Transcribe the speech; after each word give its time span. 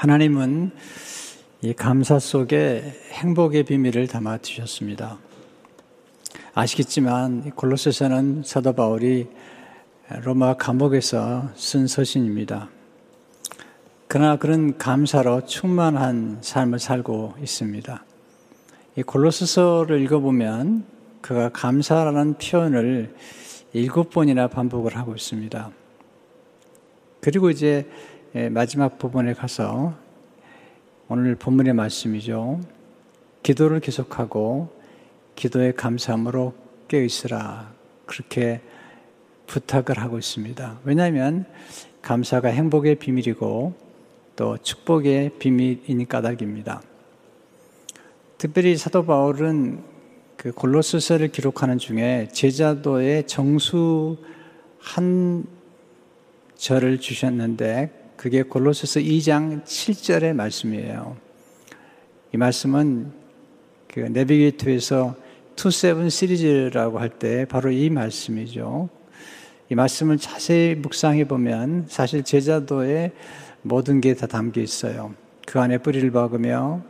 하나님은 0.00 0.70
이 1.60 1.74
감사 1.74 2.18
속에 2.18 2.82
행복의 3.12 3.64
비밀을 3.64 4.06
담아 4.06 4.38
두셨습니다. 4.38 5.18
아시겠지만 6.54 7.50
골로새서는 7.50 8.42
사도 8.42 8.72
바울이 8.72 9.28
로마 10.22 10.54
감옥에서 10.54 11.50
쓴 11.54 11.86
서신입니다. 11.86 12.70
그러나 14.08 14.36
그런 14.36 14.78
감사로 14.78 15.44
충만한 15.44 16.38
삶을 16.40 16.78
살고 16.78 17.34
있습니다. 17.42 18.02
이 18.96 19.02
골로새서를 19.02 20.00
읽어보면 20.00 20.86
그가 21.20 21.50
감사라는 21.50 22.38
표현을 22.38 23.14
일곱 23.74 24.08
번이나 24.08 24.48
반복을 24.48 24.96
하고 24.96 25.14
있습니다. 25.14 25.70
그리고 27.20 27.50
이제 27.50 27.86
마지막 28.32 28.96
부분에 28.96 29.34
가서 29.34 29.92
오늘 31.08 31.34
본문의 31.34 31.72
말씀이죠. 31.72 32.60
기도를 33.42 33.80
계속하고 33.80 34.70
기도에 35.34 35.72
감사함으로 35.72 36.54
깨어 36.86 37.02
있으라. 37.02 37.72
그렇게 38.06 38.60
부탁을 39.48 39.98
하고 39.98 40.16
있습니다. 40.16 40.78
왜냐하면 40.84 41.44
감사가 42.02 42.50
행복의 42.50 42.96
비밀이고 42.96 43.74
또 44.36 44.56
축복의 44.58 45.32
비밀이니 45.40 46.06
까닭입니다. 46.06 46.82
특별히 48.38 48.76
사도 48.76 49.04
바울은 49.06 49.82
그 50.36 50.52
골로스서를 50.52 51.28
기록하는 51.28 51.78
중에 51.78 52.28
제자도의 52.32 53.26
정수 53.26 54.18
한 54.78 55.44
절을 56.54 57.00
주셨는데 57.00 57.99
그게 58.20 58.42
골로새서 58.42 59.00
2장 59.00 59.64
7절의 59.64 60.34
말씀이에요. 60.34 61.16
이 62.34 62.36
말씀은 62.36 63.12
그 63.88 64.00
내비게이터에서 64.00 65.16
27 65.56 66.10
시리즈라고 66.10 66.98
할 66.98 67.08
때 67.08 67.46
바로 67.46 67.70
이 67.70 67.88
말씀이죠. 67.88 68.90
이 69.70 69.74
말씀을 69.74 70.18
자세히 70.18 70.74
묵상해 70.74 71.24
보면 71.28 71.86
사실 71.88 72.22
제자도에 72.22 73.12
모든 73.62 74.02
게 74.02 74.12
다 74.12 74.26
담겨 74.26 74.60
있어요. 74.60 75.14
그 75.46 75.58
안에 75.58 75.78
뿌리를 75.78 76.10
박으며 76.10 76.82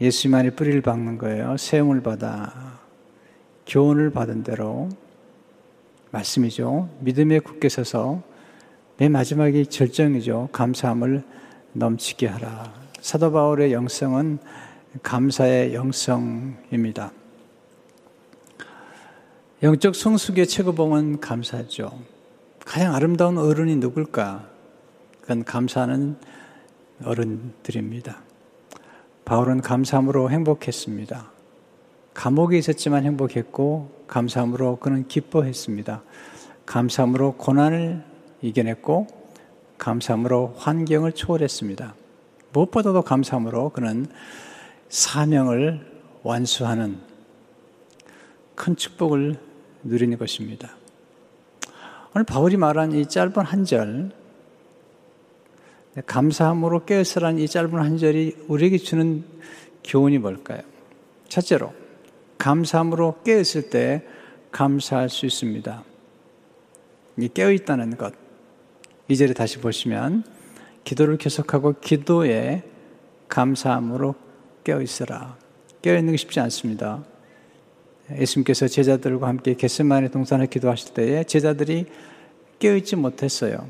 예수님 0.00 0.36
안에 0.36 0.50
뿌리를 0.50 0.80
박는 0.80 1.18
거예요. 1.18 1.56
세움을 1.56 2.04
받아 2.04 2.78
교훈을 3.66 4.10
받은 4.10 4.44
대로 4.44 4.90
말씀이죠. 6.12 6.88
믿음에 7.00 7.40
굳게 7.40 7.68
서서 7.68 8.30
맨 8.98 9.12
마지막이 9.12 9.66
절정이죠. 9.66 10.50
감사함을 10.52 11.24
넘치게 11.72 12.26
하라. 12.26 12.72
사도 13.00 13.32
바울의 13.32 13.72
영성은 13.72 14.38
감사의 15.02 15.74
영성입니다. 15.74 17.12
영적 19.62 19.94
성숙의 19.94 20.46
최고봉은 20.46 21.20
감사죠. 21.20 21.98
가장 22.64 22.94
아름다운 22.94 23.38
어른이 23.38 23.76
누굴까? 23.76 24.46
그건 25.20 25.44
감사하는 25.44 26.16
어른들입니다. 27.04 28.18
바울은 29.24 29.62
감사함으로 29.62 30.30
행복했습니다. 30.30 31.30
감옥에 32.12 32.58
있었지만 32.58 33.04
행복했고, 33.04 34.04
감사함으로 34.06 34.76
그는 34.76 35.08
기뻐했습니다. 35.08 36.02
감사함으로 36.66 37.34
고난을 37.36 38.11
이겨냈고 38.42 39.06
감사함으로 39.78 40.54
환경을 40.58 41.12
초월했습니다. 41.12 41.94
무엇보다도 42.52 43.02
감사함으로 43.02 43.70
그는 43.70 44.06
사명을 44.88 45.80
완수하는 46.22 46.98
큰 48.54 48.76
축복을 48.76 49.38
누리는 49.84 50.18
것입니다. 50.18 50.76
오늘 52.14 52.24
바울이 52.24 52.56
말한 52.56 52.92
이 52.92 53.06
짧은 53.06 53.38
한 53.38 53.64
절, 53.64 54.12
감사함으로 56.06 56.84
깨어서란 56.84 57.38
이 57.38 57.48
짧은 57.48 57.74
한 57.78 57.96
절이 57.96 58.44
우리에게 58.48 58.78
주는 58.78 59.24
교훈이 59.82 60.18
뭘까요? 60.18 60.60
첫째로, 61.28 61.72
감사함으로 62.38 63.22
깨었을 63.24 63.70
때 63.70 64.06
감사할 64.50 65.08
수 65.08 65.26
있습니다. 65.26 65.82
깨어있다는 67.34 67.96
것. 67.96 68.21
2절에 69.10 69.34
다시 69.34 69.58
보시면 69.58 70.24
기도를 70.84 71.18
계속하고 71.18 71.74
기도에 71.80 72.62
감사함으로 73.28 74.14
깨어있으라. 74.64 75.36
깨어있는 75.80 76.12
게 76.12 76.16
쉽지 76.16 76.40
않습니다. 76.40 77.04
예수님께서 78.10 78.68
제자들과 78.68 79.26
함께 79.26 79.54
겟세마네 79.54 80.08
동산을 80.08 80.46
기도하실 80.46 80.94
때에 80.94 81.24
제자들이 81.24 81.86
깨어있지 82.58 82.96
못했어요. 82.96 83.68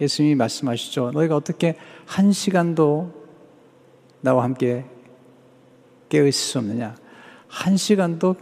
예수님이 0.00 0.34
말씀하시죠. 0.34 1.12
너희가 1.12 1.36
어떻게 1.36 1.76
한 2.04 2.32
시간도 2.32 3.26
나와 4.20 4.44
함께 4.44 4.84
깨어있을 6.08 6.32
수 6.32 6.58
없느냐? 6.58 6.96
한 7.48 7.76
시간도 7.76 8.36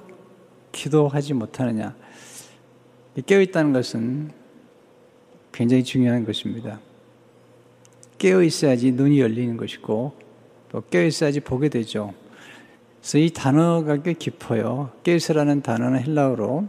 기도하지 0.72 1.34
못하느냐? 1.34 1.95
깨어있다는 3.27 3.72
것은 3.72 4.44
굉장히 5.54 5.84
중요한 5.84 6.25
것입니다. 6.25 6.81
깨어 8.19 8.42
있어야지 8.42 8.91
눈이 8.91 9.20
열리는 9.20 9.56
것이고 9.56 10.12
또 10.69 10.82
깨어 10.91 11.04
있어야지 11.04 11.38
보게 11.38 11.69
되죠. 11.69 12.12
그래서 13.00 13.19
이 13.19 13.31
단어가 13.31 14.03
꽤 14.03 14.15
깊어요. 14.15 14.91
깨어 15.04 15.15
있으라는 15.15 15.62
단어는 15.62 16.00
헬라어로 16.00 16.66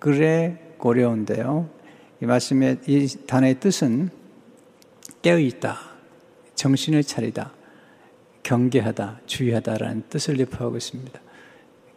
그래 0.00 0.58
고려운데요. 0.78 1.70
이 2.20 2.26
말씀의 2.26 2.78
이 2.88 3.06
단어의 3.26 3.60
뜻은 3.60 4.10
깨어 5.22 5.38
있다, 5.38 5.78
정신을 6.56 7.04
차리다, 7.04 7.52
경계하다, 8.42 9.20
주의하다라는 9.26 10.04
뜻을 10.08 10.36
내포하고 10.36 10.76
있습니다. 10.76 11.20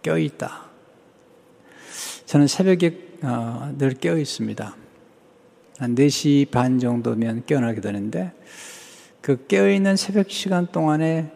깨어 0.03 0.19
있다. 0.19 0.69
저는 2.25 2.45
새벽에 2.45 2.97
어, 3.23 3.73
늘 3.79 3.91
깨어 3.93 4.17
있습니다. 4.17 4.80
한 5.81 5.95
4시 5.95 6.51
반 6.51 6.77
정도면 6.77 7.43
깨어나게 7.47 7.81
되는데 7.81 8.31
그 9.19 9.47
깨어있는 9.47 9.95
새벽 9.95 10.29
시간 10.29 10.67
동안에 10.67 11.31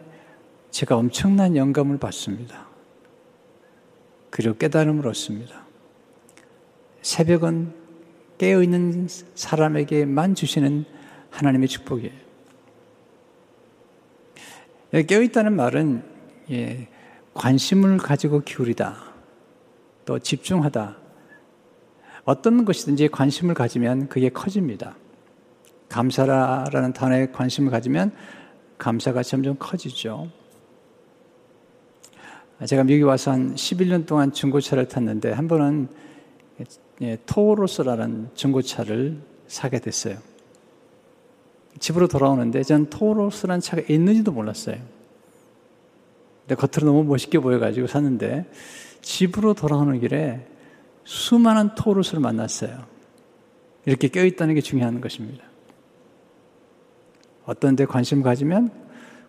제가 0.70 0.96
엄청난 0.96 1.56
영감을 1.56 1.98
받습니다. 1.98 2.68
그리고 4.30 4.56
깨달음을 4.56 5.04
얻습니다. 5.08 5.66
새벽은 7.02 7.72
깨어있는 8.38 9.08
사람에게만 9.34 10.36
주시는 10.36 10.84
하나님의 11.30 11.66
축복이에요. 11.66 12.12
깨어있다는 15.08 15.56
말은 15.56 16.04
예, 16.52 16.86
관심을 17.34 17.98
가지고 17.98 18.42
기울이다, 18.42 18.96
또 20.04 20.20
집중하다, 20.20 20.98
어떤 22.26 22.64
것이든지 22.64 23.08
관심을 23.08 23.54
가지면 23.54 24.08
그게 24.08 24.28
커집니다. 24.28 24.96
감사라는 25.88 26.92
단어에 26.92 27.28
관심을 27.30 27.70
가지면 27.70 28.12
감사가 28.78 29.22
점점 29.22 29.56
커지죠. 29.58 30.28
제가 32.66 32.82
미국에 32.82 33.04
와서 33.04 33.30
한 33.30 33.54
11년 33.54 34.06
동안 34.06 34.32
중고차를 34.32 34.88
탔는데 34.88 35.30
한 35.30 35.46
번은 35.46 35.88
예, 37.02 37.18
토로스라는 37.26 38.30
중고차를 38.34 39.18
사게 39.46 39.78
됐어요. 39.78 40.18
집으로 41.78 42.08
돌아오는데 42.08 42.64
전 42.64 42.90
토로스라는 42.90 43.60
차가 43.60 43.82
있는지도 43.88 44.32
몰랐어요. 44.32 44.78
근데 46.40 46.54
겉으로 46.56 46.90
너무 46.90 47.04
멋있게 47.04 47.38
보여가지고 47.38 47.86
샀는데 47.86 48.50
집으로 49.02 49.54
돌아오는 49.54 50.00
길에 50.00 50.44
수많은 51.06 51.76
토르스를 51.76 52.20
만났어요. 52.20 52.84
이렇게 53.84 54.08
껴있다는 54.08 54.56
게 54.56 54.60
중요한 54.60 55.00
것입니다. 55.00 55.44
어떤 57.44 57.76
데 57.76 57.86
관심 57.86 58.22
가지면 58.22 58.72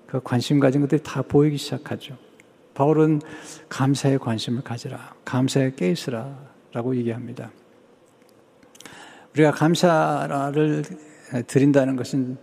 그 0.08 0.20
관심 0.24 0.60
가진 0.60 0.82
것들이 0.82 1.04
다 1.04 1.22
보이기 1.22 1.58
시작하죠. 1.58 2.18
바울은 2.74 3.22
감사에 3.70 4.18
관심을 4.18 4.64
가지라. 4.64 5.16
감사에 5.24 5.74
깨있으라. 5.76 6.58
라고 6.74 6.96
얘기합니다. 6.96 7.52
우리가 9.34 9.52
감사를 9.52 10.84
드린다는 11.46 11.96
것은 11.96 12.38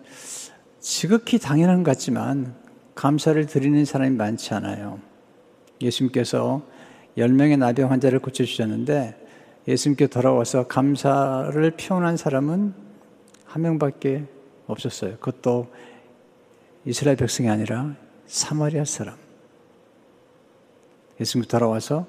지극히 0.81 1.39
당연한 1.39 1.83
것 1.83 1.91
같지만 1.91 2.55
감사를 2.95 3.45
드리는 3.47 3.85
사람이 3.85 4.17
많지 4.17 4.55
않아요. 4.55 5.01
예수님께서 5.81 6.63
10명의 7.17 7.59
나병 7.59 7.91
환자를 7.91 8.21
고쳐주셨는데 8.21 9.24
예수님께 9.67 10.09
돌아와서 10.09 10.67
감사를 10.67 11.71
표현한 11.71 12.17
사람은 12.17 12.75
한 13.47 13.63
명밖에 13.63 14.25
없었어요. 14.67 15.17
그것도 15.19 15.69
이스라엘 16.85 17.17
백성이 17.17 17.49
아니라 17.49 17.95
사마리아 18.27 18.85
사람. 18.85 19.17
예수님 21.21 21.47
돌아와서 21.49 22.07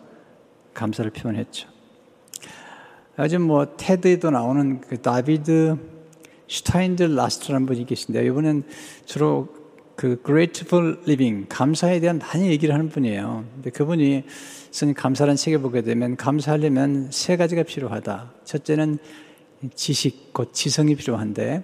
감사를 0.73 1.09
표현했죠. 1.11 1.69
요즘 3.19 3.43
뭐 3.43 3.77
TED에도 3.77 4.31
나오는 4.31 4.81
그 4.81 5.01
다비드 5.01 5.77
슈타인들 6.47 7.15
라스트라는 7.15 7.65
분이 7.65 7.85
계신데 7.85 8.25
이번엔 8.25 8.63
주로 9.05 9.47
그 9.95 10.21
grateful 10.25 10.97
living 11.03 11.47
감사에 11.47 11.99
대한 11.99 12.19
많이 12.19 12.49
얘기를 12.49 12.73
하는 12.73 12.89
분이에요. 12.89 13.45
근데 13.55 13.69
그분이 13.69 14.23
쓴 14.71 14.93
감사라는 14.93 15.37
책에 15.37 15.57
보게 15.57 15.81
되면 15.81 16.17
감사하려면 16.17 17.09
세 17.11 17.37
가지가 17.37 17.63
필요하다. 17.63 18.33
첫째는 18.43 18.97
지식 19.73 20.33
곧 20.33 20.53
지성이 20.53 20.95
필요한데 20.95 21.63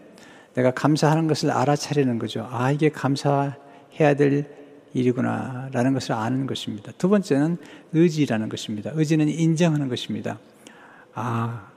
내가 0.54 0.72
감사하는 0.72 1.28
것을 1.28 1.52
알아차리는 1.52 2.20
거죠. 2.20 2.48
아 2.50 2.72
이게 2.72 2.90
감사해야 2.90 4.16
될 4.18 4.62
일이구나라는 4.94 5.94
것을 5.94 6.14
아는 6.14 6.48
것입니다. 6.48 6.92
두 6.98 7.10
번째는 7.10 7.58
의지라는 7.94 8.50
것입니다. 8.50 8.92
의지는 8.94 9.30
인정하는 9.30 9.88
것입니다. 9.88 10.40
아, 11.14 11.70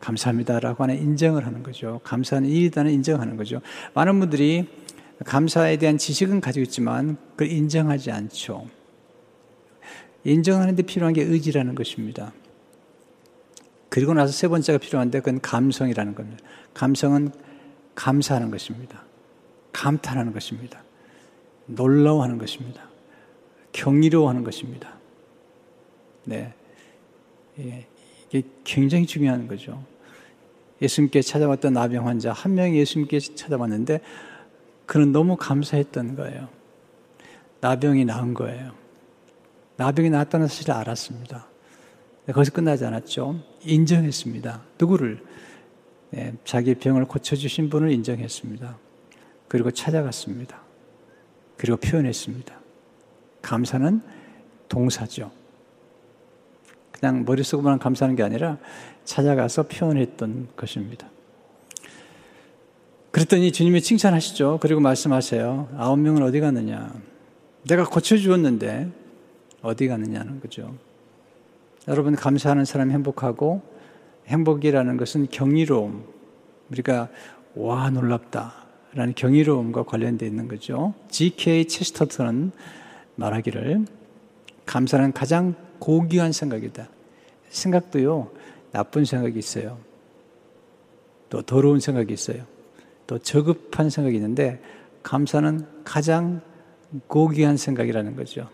감사합니다라고 0.00 0.82
하는 0.82 0.98
인정을 0.98 1.46
하는 1.46 1.62
거죠. 1.62 2.00
감사하는 2.04 2.48
일이다는 2.48 2.92
인정하는 2.92 3.36
거죠. 3.36 3.60
많은 3.94 4.20
분들이 4.20 4.68
감사에 5.24 5.76
대한 5.78 5.98
지식은 5.98 6.40
가지고 6.40 6.62
있지만 6.64 7.16
그걸 7.30 7.50
인정하지 7.50 8.10
않죠. 8.10 8.66
인정하는 10.24 10.74
데 10.76 10.82
필요한 10.82 11.12
게 11.12 11.22
의지라는 11.22 11.74
것입니다. 11.74 12.32
그리고 13.88 14.14
나서 14.14 14.32
세 14.32 14.48
번째가 14.48 14.78
필요한데 14.78 15.20
그건 15.20 15.40
감성이라는 15.40 16.14
겁니다. 16.14 16.44
감성은 16.72 17.30
감사하는 17.94 18.50
것입니다. 18.50 19.04
감탄하는 19.72 20.32
것입니다. 20.32 20.82
놀라워하는 21.66 22.38
것입니다. 22.38 22.88
경이로워하는 23.72 24.44
것입니다. 24.44 24.94
네. 26.24 26.54
예, 27.58 27.86
이게 28.28 28.42
굉장히 28.64 29.06
중요한 29.06 29.46
거죠. 29.46 29.84
예수님께 30.82 31.22
찾아왔던 31.22 31.72
나병 31.72 32.06
환자 32.06 32.32
한 32.32 32.54
명이 32.54 32.76
예수님께 32.76 33.20
찾아왔는데 33.20 34.00
그는 34.86 35.12
너무 35.12 35.36
감사했던 35.36 36.16
거예요. 36.16 36.48
나병이 37.60 38.04
나은 38.04 38.34
거예요. 38.34 38.72
나병이 39.76 40.10
나았다는 40.10 40.48
사실을 40.48 40.74
알았습니다. 40.74 41.46
거기서 42.26 42.52
끝나지 42.52 42.84
않았죠. 42.84 43.40
인정했습니다. 43.62 44.62
누구를? 44.78 45.22
네, 46.10 46.34
자기 46.44 46.74
병을 46.74 47.06
고쳐주신 47.06 47.70
분을 47.70 47.90
인정했습니다. 47.90 48.78
그리고 49.48 49.70
찾아갔습니다. 49.70 50.60
그리고 51.56 51.76
표현했습니다. 51.76 52.60
감사는 53.42 54.00
동사죠. 54.68 55.30
그냥 56.92 57.24
머릿속으로만 57.24 57.78
감사하는 57.78 58.16
게 58.16 58.22
아니라 58.22 58.58
찾아가서 59.04 59.64
표현했던 59.64 60.48
것입니다. 60.56 61.08
그랬더니 63.14 63.52
주님이 63.52 63.80
칭찬하시죠. 63.80 64.58
그리고 64.60 64.80
말씀하세요. 64.80 65.68
아홉 65.76 66.00
명은 66.00 66.24
어디 66.24 66.40
갔느냐? 66.40 66.92
내가 67.62 67.84
고쳐주었는데 67.84 68.90
어디 69.62 69.86
갔느냐는 69.86 70.40
거죠. 70.40 70.74
여러분, 71.86 72.16
감사하는 72.16 72.64
사람이 72.64 72.92
행복하고 72.92 73.62
행복이라는 74.26 74.96
것은 74.96 75.28
경이로움. 75.30 76.04
우리가 76.72 77.08
와, 77.54 77.88
놀랍다. 77.88 78.52
라는 78.94 79.14
경이로움과 79.14 79.84
관련되어 79.84 80.28
있는 80.28 80.48
거죠. 80.48 80.94
G.K. 81.08 81.68
체스터턴은 81.68 82.50
말하기를 83.14 83.84
감사는 84.66 85.12
가장 85.12 85.54
고귀한 85.78 86.32
생각이다. 86.32 86.88
생각도요, 87.48 88.32
나쁜 88.72 89.04
생각이 89.04 89.38
있어요. 89.38 89.78
또 91.30 91.42
더러운 91.42 91.78
생각이 91.78 92.12
있어요. 92.12 92.53
또 93.06 93.18
저급한 93.18 93.90
생각이 93.90 94.16
있는데 94.16 94.60
감사는 95.02 95.66
가장 95.84 96.40
고귀한 97.06 97.56
생각이라는 97.56 98.16
거죠. 98.16 98.48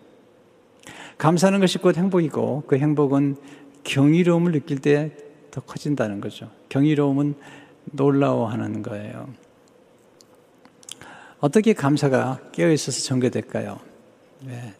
감사하는 1.18 1.60
것이 1.60 1.78
곧 1.78 1.96
행복이고 1.96 2.64
그 2.66 2.76
행복은 2.76 3.36
경이로움을 3.84 4.52
느낄 4.52 4.78
때 4.78 5.30
더 5.50 5.60
커진다는 5.60 6.20
거죠. 6.20 6.50
경이로움은 6.68 7.34
놀라워하는 7.92 8.82
거예요. 8.82 9.28
어떻게 11.40 11.72
감사가 11.72 12.40
깨어 12.52 12.70
있어서 12.70 13.00
전개될까요? 13.02 13.80
네. 14.42 14.74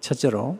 첫째로, 0.00 0.58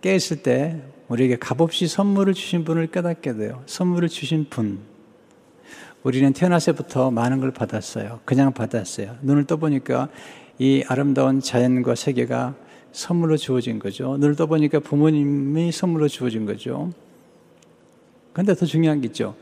깨어있을 0.00 0.42
때 0.42 0.80
우리에게 1.08 1.36
값없이 1.36 1.88
선물을 1.88 2.34
주신 2.34 2.64
분을 2.64 2.88
깨닫게 2.88 3.34
돼요. 3.34 3.62
선물을 3.66 4.08
주신 4.08 4.48
분. 4.48 4.80
우리는 6.02 6.32
태어나서부터 6.32 7.10
많은 7.10 7.40
걸 7.40 7.50
받았어요. 7.50 8.20
그냥 8.24 8.52
받았어요. 8.52 9.16
눈을 9.22 9.44
떠보니까 9.44 10.08
이 10.58 10.84
아름다운 10.88 11.40
자연과 11.40 11.94
세계가 11.94 12.54
선물로 12.92 13.36
주어진 13.36 13.78
거죠. 13.78 14.16
눈을 14.16 14.36
떠보니까 14.36 14.80
부모님이 14.80 15.72
선물로 15.72 16.08
주어진 16.08 16.46
거죠. 16.46 16.92
근데 18.32 18.54
더 18.54 18.66
중요한 18.66 19.00
게 19.00 19.08
있죠. 19.08 19.36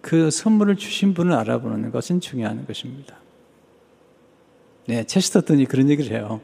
그 0.00 0.30
선물을 0.30 0.76
주신 0.76 1.14
분을 1.14 1.32
알아보는 1.32 1.90
것은 1.90 2.20
중요한 2.20 2.66
것입니다. 2.66 3.16
네, 4.86 5.04
체스터턴이 5.04 5.66
그런 5.66 5.88
얘기를 5.90 6.16
해요. 6.16 6.40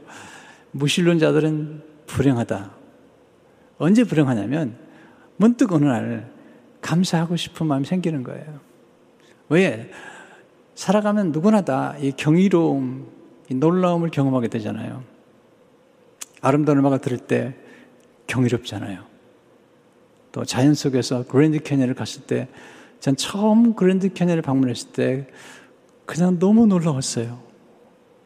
무신론자들은 0.70 1.82
불행하다. 2.06 2.70
언제 3.78 4.04
불행하냐면 4.04 4.76
문득 5.36 5.72
어느 5.72 5.84
날 5.84 6.30
감사하고 6.80 7.36
싶은 7.36 7.66
마음이 7.66 7.84
생기는 7.84 8.22
거예요. 8.22 8.67
왜? 9.48 9.90
살아가면 10.74 11.32
누구나 11.32 11.62
다 11.62 11.96
이 12.00 12.12
경이로움, 12.12 13.06
이 13.50 13.54
놀라움을 13.54 14.10
경험하게 14.10 14.48
되잖아요. 14.48 15.02
아름다운 16.40 16.78
음악을 16.78 17.00
들을 17.00 17.18
때 17.18 17.54
경이롭잖아요. 18.26 19.02
또 20.30 20.44
자연 20.44 20.74
속에서 20.74 21.24
그랜드 21.26 21.58
캐년을 21.58 21.94
갔을 21.94 22.22
때, 22.22 22.48
전 23.00 23.16
처음 23.16 23.74
그랜드 23.74 24.12
캐년을 24.12 24.42
방문했을 24.42 24.90
때 24.92 25.26
그냥 26.04 26.38
너무 26.38 26.66
놀라웠어요. 26.66 27.42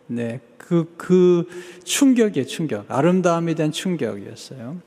네, 0.09 0.41
그, 0.59 0.93
그 0.97 1.47
충격이에요, 1.85 2.47
충격. 2.47 2.85
아름다움에 2.89 3.55
대한 3.55 3.73
충격이었어요. 3.73 4.81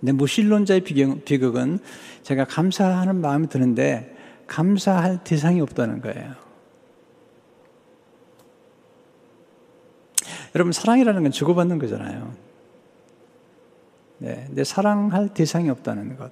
근데 0.00 0.12
무신론자의 0.12 0.80
비극, 0.80 1.24
비극은 1.24 1.78
제가 2.22 2.46
감사하는 2.46 3.20
마음이 3.20 3.48
드는데 3.48 4.11
감사할 4.52 5.24
대상이 5.24 5.62
없다는 5.62 6.02
거예요. 6.02 6.34
여러분, 10.54 10.72
사랑이라는 10.72 11.22
건 11.22 11.32
주고받는 11.32 11.78
거잖아요. 11.78 12.34
네, 14.18 14.44
근데 14.46 14.62
사랑할 14.62 15.32
대상이 15.32 15.70
없다는 15.70 16.18
것. 16.18 16.30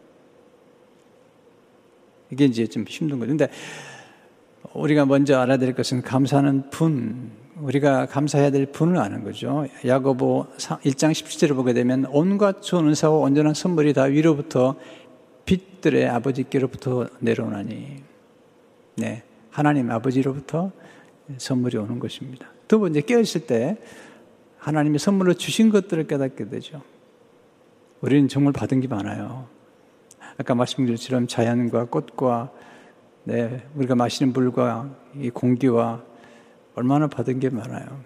이게 2.31 2.45
이제 2.45 2.67
좀 2.67 2.85
힘든 2.87 3.19
거죠. 3.19 3.31
근데 3.31 3.49
우리가 4.75 5.07
먼저 5.07 5.39
알아야 5.39 5.57
될 5.57 5.75
것은 5.75 6.03
감사하는 6.03 6.69
분, 6.69 7.31
우리가 7.57 8.05
감사해야 8.05 8.51
될 8.51 8.67
분을 8.67 8.99
아는 8.99 9.25
거죠. 9.25 9.67
야고보 9.87 10.47
1장 10.59 11.13
17절을 11.13 11.57
보게 11.57 11.73
되면 11.73 12.05
온갖 12.11 12.61
좋은 12.61 12.87
은사와 12.89 13.17
온전한 13.17 13.55
선물이 13.55 13.95
다 13.95 14.03
위로부터 14.03 14.77
빛들의 15.47 16.07
아버지께로부터 16.07 17.09
내려오나니. 17.21 18.10
네. 18.97 19.23
하나님 19.51 19.91
아버지로부터 19.91 20.73
선물이 21.39 21.77
오는 21.77 21.99
것입니다. 21.99 22.49
두 22.69 22.79
번째 22.79 23.01
깨어있을 23.01 23.47
때 23.47 23.77
하나님이 24.59 24.99
선물로 24.99 25.35
주신 25.35 25.71
것들을 25.71 26.07
깨닫게 26.07 26.49
되죠. 26.49 26.83
우리는 28.01 28.29
정말 28.29 28.53
받은 28.53 28.81
게 28.81 28.89
많아요. 28.89 29.47
아까 30.39 30.55
말씀드린 30.55 30.97
것처럼 30.97 31.27
자연과 31.27 31.87
꽃과 31.87 32.51
네, 33.25 33.63
우리가 33.75 33.95
마시는 33.95 34.33
물과 34.33 34.91
이 35.17 35.31
공기와 35.31 36.03
얼마나 36.75 37.07
받은 37.09 37.41
게 37.41 37.51
많아요. 37.51 38.01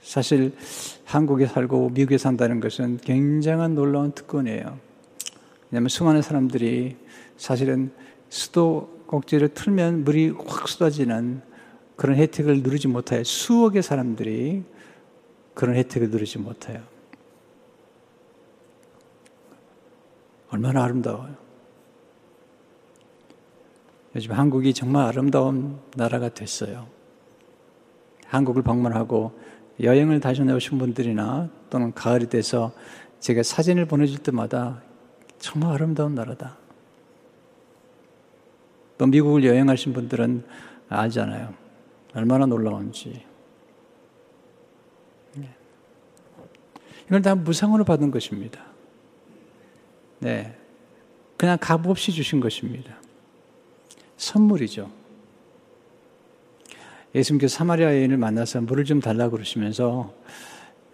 사실 0.00 0.54
한국에 1.04 1.46
살고 1.46 1.90
미국에 1.90 2.18
산다는 2.18 2.60
것은 2.60 2.98
굉장한 2.98 3.74
놀라운 3.74 4.12
특권이에요. 4.12 4.78
왜냐하면 5.70 5.88
수많은 5.88 6.22
사람들이 6.22 6.96
사실은 7.36 7.90
수도 8.28 9.03
꼭지를 9.06 9.48
틀면 9.48 10.04
물이 10.04 10.30
확 10.46 10.68
쏟아지는 10.68 11.42
그런 11.96 12.16
혜택을 12.16 12.62
누리지 12.62 12.88
못해요. 12.88 13.22
수억의 13.22 13.82
사람들이 13.82 14.64
그런 15.54 15.76
혜택을 15.76 16.10
누리지 16.10 16.38
못해요. 16.38 16.82
얼마나 20.50 20.84
아름다워요. 20.84 21.34
요즘 24.16 24.32
한국이 24.32 24.72
정말 24.74 25.06
아름다운 25.06 25.78
나라가 25.96 26.28
됐어요. 26.28 26.86
한국을 28.26 28.62
방문하고 28.62 29.38
여행을 29.80 30.20
다녀오신 30.20 30.78
분들이나 30.78 31.50
또는 31.70 31.92
가을이 31.92 32.28
돼서 32.28 32.72
제가 33.18 33.42
사진을 33.42 33.86
보내줄 33.86 34.18
때마다 34.18 34.82
정말 35.38 35.72
아름다운 35.72 36.14
나라다. 36.14 36.63
또 38.98 39.06
미국을 39.06 39.44
여행하신 39.44 39.92
분들은 39.92 40.44
알잖아요. 40.88 41.54
얼마나 42.14 42.46
놀라운지. 42.46 43.24
네. 45.34 45.48
이걸 47.06 47.22
다 47.22 47.34
무상으로 47.34 47.84
받은 47.84 48.10
것입니다. 48.10 48.64
네. 50.20 50.56
그냥 51.36 51.58
값 51.60 51.86
없이 51.86 52.12
주신 52.12 52.40
것입니다. 52.40 52.96
선물이죠. 54.16 54.90
예수님께서 57.14 57.56
사마리아 57.56 57.94
여인을 57.94 58.16
만나서 58.16 58.60
물을 58.62 58.84
좀 58.84 59.00
달라고 59.00 59.32
그러시면서 59.32 60.14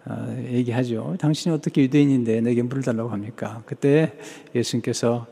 어, 0.05 0.45
얘기하죠. 0.47 1.15
당신이 1.19 1.53
어떻게 1.53 1.83
유대인인데 1.83 2.41
내게 2.41 2.63
물을 2.63 2.81
달라고 2.81 3.09
합니까? 3.09 3.61
그때 3.65 4.17
예수님께서 4.55 5.15
어, 5.15 5.27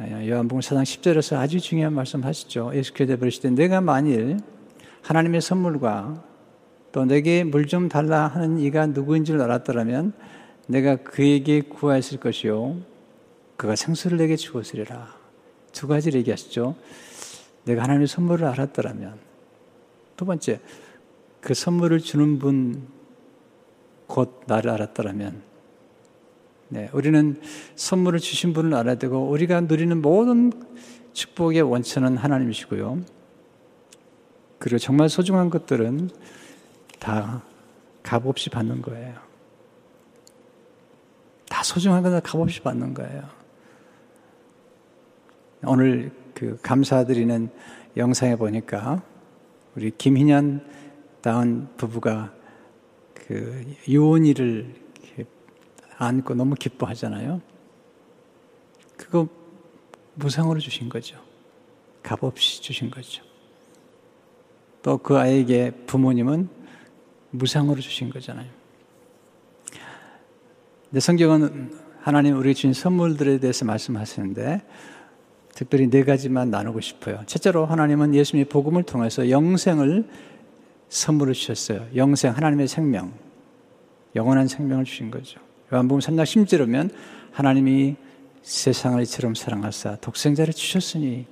요한복음 0.00 0.60
4장 0.60 0.82
10절에서 0.82 1.38
아주 1.38 1.60
중요한 1.60 1.92
말씀 1.92 2.22
하시죠. 2.22 2.70
예수께서 2.74 3.16
그러시되 3.16 3.50
내가 3.50 3.80
만일 3.80 4.38
하나님의 5.02 5.40
선물과 5.40 6.22
또 6.92 7.04
내게 7.04 7.42
물 7.42 7.66
좀 7.66 7.88
달라 7.88 8.28
하는 8.28 8.58
이가 8.60 8.86
누구인 8.86 9.24
줄 9.24 9.40
알았더라면 9.40 10.12
내가 10.68 10.96
그에게 10.96 11.62
구하였을 11.62 12.20
것이요 12.20 12.76
그가 13.56 13.74
생수를 13.74 14.18
내게 14.18 14.36
주었으리라. 14.36 15.16
두 15.72 15.88
가지를 15.88 16.20
얘기하시죠. 16.20 16.76
내가 17.64 17.82
하나님의 17.82 18.06
선물을 18.06 18.46
알았더라면 18.46 19.18
두 20.16 20.24
번째, 20.24 20.60
그 21.40 21.54
선물을 21.54 22.00
주는 22.00 22.38
분 22.38 22.98
곧 24.08 24.40
나를 24.46 24.70
알았더라면 24.70 25.42
네, 26.70 26.90
우리는 26.92 27.40
선물을 27.76 28.20
주신 28.20 28.52
분을 28.52 28.74
알아야 28.74 28.96
되고 28.96 29.28
우리가 29.28 29.62
누리는 29.62 30.02
모든 30.02 30.52
축복의 31.14 31.62
원천은 31.62 32.18
하나님이시고요. 32.18 33.02
그리고 34.58 34.78
정말 34.78 35.08
소중한 35.08 35.48
것들은 35.48 36.10
다 36.98 37.42
값없이 38.02 38.50
받는 38.50 38.82
거예요. 38.82 39.14
다 41.48 41.62
소중한 41.62 42.02
것은 42.02 42.20
값없이 42.20 42.60
받는 42.60 42.92
거예요. 42.92 43.22
오늘 45.64 46.10
그 46.34 46.58
감사드리는 46.62 47.48
영상에 47.96 48.36
보니까 48.36 49.02
우리 49.74 49.90
김희년 49.90 50.64
다운 51.22 51.68
부부가 51.76 52.32
그 53.14 53.64
유언이를 53.88 54.87
안고 55.98 56.34
너무 56.34 56.54
기뻐하잖아요. 56.54 57.40
그거 58.96 59.28
무상으로 60.14 60.60
주신 60.60 60.88
거죠. 60.88 61.18
값 62.02 62.22
없이 62.24 62.62
주신 62.62 62.90
거죠. 62.90 63.22
또 64.82 64.96
그 64.98 65.18
아이에게 65.18 65.72
부모님은 65.86 66.48
무상으로 67.30 67.80
주신 67.80 68.10
거잖아요. 68.10 68.48
근데 70.84 71.00
성경은 71.00 71.76
하나님 72.00 72.38
우리 72.38 72.54
주신 72.54 72.72
선물들에 72.72 73.38
대해서 73.38 73.64
말씀하시는데 73.64 74.62
특별히 75.54 75.90
네 75.90 76.04
가지만 76.04 76.50
나누고 76.50 76.80
싶어요. 76.80 77.20
첫째로 77.26 77.66
하나님은 77.66 78.14
예수님의 78.14 78.48
복음을 78.48 78.84
통해서 78.84 79.28
영생을 79.28 80.08
선물을 80.88 81.34
주셨어요. 81.34 81.86
영생, 81.96 82.32
하나님의 82.32 82.68
생명. 82.68 83.12
영원한 84.14 84.46
생명을 84.46 84.84
주신 84.84 85.10
거죠. 85.10 85.47
요한복음 85.72 86.00
3장 86.00 86.22
10절이면 86.22 86.90
하나님이 87.30 87.96
세상을 88.42 89.02
이처럼 89.02 89.34
사랑하사 89.34 89.96
독생자를 89.96 90.54
주셨으니 90.54 91.26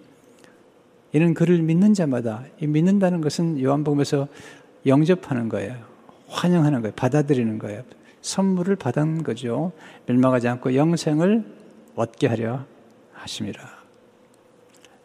이는 1.13 1.33
그를 1.33 1.63
믿는 1.63 1.95
자마다 1.95 2.45
이 2.61 2.67
믿는다는 2.67 3.23
것은 3.23 3.63
요한복음에서 3.63 4.29
영접하는 4.85 5.49
거예요. 5.49 5.77
환영하는 6.29 6.83
거예요. 6.83 6.93
받아들이는 6.95 7.59
거예요. 7.59 7.83
선물을 8.21 8.77
받은 8.77 9.23
거죠. 9.23 9.73
멸망하지 10.07 10.49
않고 10.49 10.75
영생을 10.75 11.45
얻게 11.95 12.27
하려 12.27 12.67
하심이라. 13.15 13.77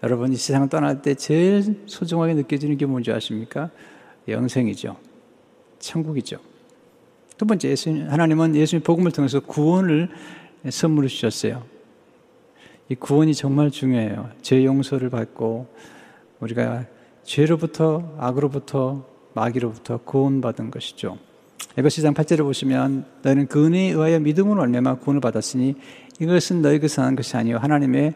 여러분 0.03 0.33
이 0.33 0.35
세상을 0.35 0.67
떠날 0.67 1.01
때 1.01 1.15
제일 1.15 1.83
소중하게 1.85 2.33
느껴지는 2.33 2.75
게 2.77 2.85
뭔지 2.85 3.11
아십니까? 3.11 3.69
영생이죠. 4.27 4.97
천국이죠. 5.79 6.50
두 7.41 7.47
번째 7.47 7.69
예수님, 7.69 8.07
하나님은 8.07 8.55
예수님 8.55 8.83
복음을 8.83 9.11
통해서 9.11 9.39
구원을 9.39 10.09
선물을 10.69 11.09
주셨어요. 11.09 11.63
이 12.87 12.93
구원이 12.93 13.33
정말 13.33 13.71
중요해요. 13.71 14.29
죄 14.43 14.63
용서를 14.63 15.09
받고 15.09 15.65
우리가 16.39 16.85
죄로부터 17.23 18.15
악으로부터 18.19 19.07
마귀로부터 19.33 20.01
구원받은 20.05 20.69
것이죠. 20.69 21.17
에베소장 21.77 22.13
8절을 22.13 22.43
보시면 22.43 23.05
너는 23.23 23.47
그 23.47 23.65
은혜에 23.65 23.89
의하여 23.89 24.19
믿음으로 24.19 24.61
얼마나 24.61 24.93
구원을 24.93 25.19
받았으니 25.19 25.73
이것은 26.19 26.61
너희가 26.61 26.87
선한 26.87 27.15
것이 27.15 27.35
아니요 27.37 27.57
하나님의 27.57 28.13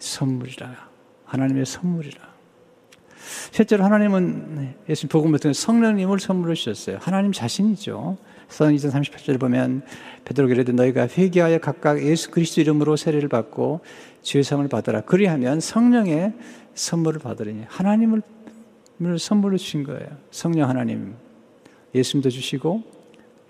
선물이라. 0.00 0.88
하나님의 1.26 1.64
선물이라. 1.64 2.20
실제로 3.52 3.84
하나님은 3.84 4.74
예수님 4.88 5.10
복음을 5.10 5.38
통해 5.38 5.52
성령님을 5.52 6.18
선물로 6.18 6.56
주셨어요. 6.56 6.98
하나님 7.00 7.30
자신이죠. 7.30 8.16
성 8.54 8.72
2장 8.72 8.92
38절 8.92 9.40
보면 9.40 9.82
베드로가 10.24 10.54
이르되 10.54 10.70
너희가 10.70 11.08
회개하여 11.08 11.58
각각 11.58 12.00
예수 12.04 12.30
그리스도 12.30 12.60
이름으로 12.60 12.94
세례를 12.94 13.28
받고 13.28 13.80
죄성을 14.22 14.68
받으라. 14.68 15.00
그리하면 15.00 15.58
성령의 15.58 16.34
선물을 16.74 17.18
받으리니 17.18 17.64
하나님을 17.66 18.22
선물로 19.18 19.58
주신 19.58 19.82
거예요. 19.82 20.06
성령 20.30 20.68
하나님. 20.68 21.16
예수님도 21.96 22.30
주시고 22.30 22.84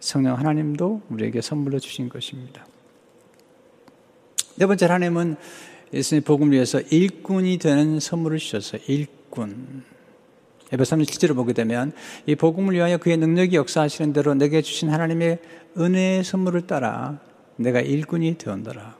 성령 0.00 0.38
하나님도 0.38 1.02
우리에게 1.10 1.42
선물로 1.42 1.80
주신 1.80 2.08
것입니다. 2.08 2.66
네 4.56 4.64
번째 4.64 4.86
하나님은 4.86 5.36
예수님의 5.92 6.24
복음을 6.24 6.54
위해서 6.54 6.80
일꾼이 6.80 7.58
되는 7.58 8.00
선물을 8.00 8.38
주셨어요. 8.38 8.80
일꾼. 8.86 9.84
에베소 10.72 10.96
3장 10.96 11.04
7절을 11.04 11.34
보게 11.34 11.52
되면 11.52 11.92
이 12.26 12.34
복음을 12.34 12.74
위하여 12.74 12.96
그의 12.98 13.16
능력이 13.16 13.56
역사하시는 13.56 14.12
대로 14.12 14.34
내게 14.34 14.62
주신 14.62 14.90
하나님의 14.90 15.38
은혜의 15.78 16.24
선물을 16.24 16.66
따라 16.66 17.20
내가 17.56 17.80
일꾼이 17.80 18.38
되었더라. 18.38 18.96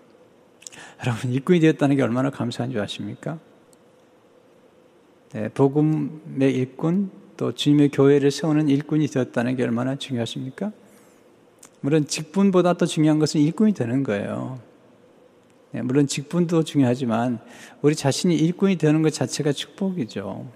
여러분 1.04 1.32
일꾼이 1.32 1.60
되었다는 1.60 1.96
게 1.96 2.02
얼마나 2.02 2.30
감사한 2.30 2.70
줄 2.70 2.80
아십니까? 2.80 3.38
네, 5.32 5.48
복음의 5.48 6.54
일꾼 6.54 7.10
또 7.36 7.52
주님의 7.52 7.90
교회를 7.90 8.30
세우는 8.30 8.68
일꾼이 8.68 9.08
되었다는 9.08 9.56
게 9.56 9.64
얼마나 9.64 9.96
중요하십니까? 9.96 10.72
물론 11.80 12.06
직분보다 12.06 12.74
더 12.74 12.86
중요한 12.86 13.18
것은 13.18 13.40
일꾼이 13.40 13.74
되는 13.74 14.04
거예요. 14.04 14.60
예, 15.74 15.82
물론 15.82 16.06
직분도 16.06 16.62
중요하지만 16.62 17.40
우리 17.82 17.96
자신이 17.96 18.36
일꾼이 18.36 18.76
되는 18.76 19.02
것 19.02 19.12
자체가 19.12 19.52
축복이죠. 19.52 20.46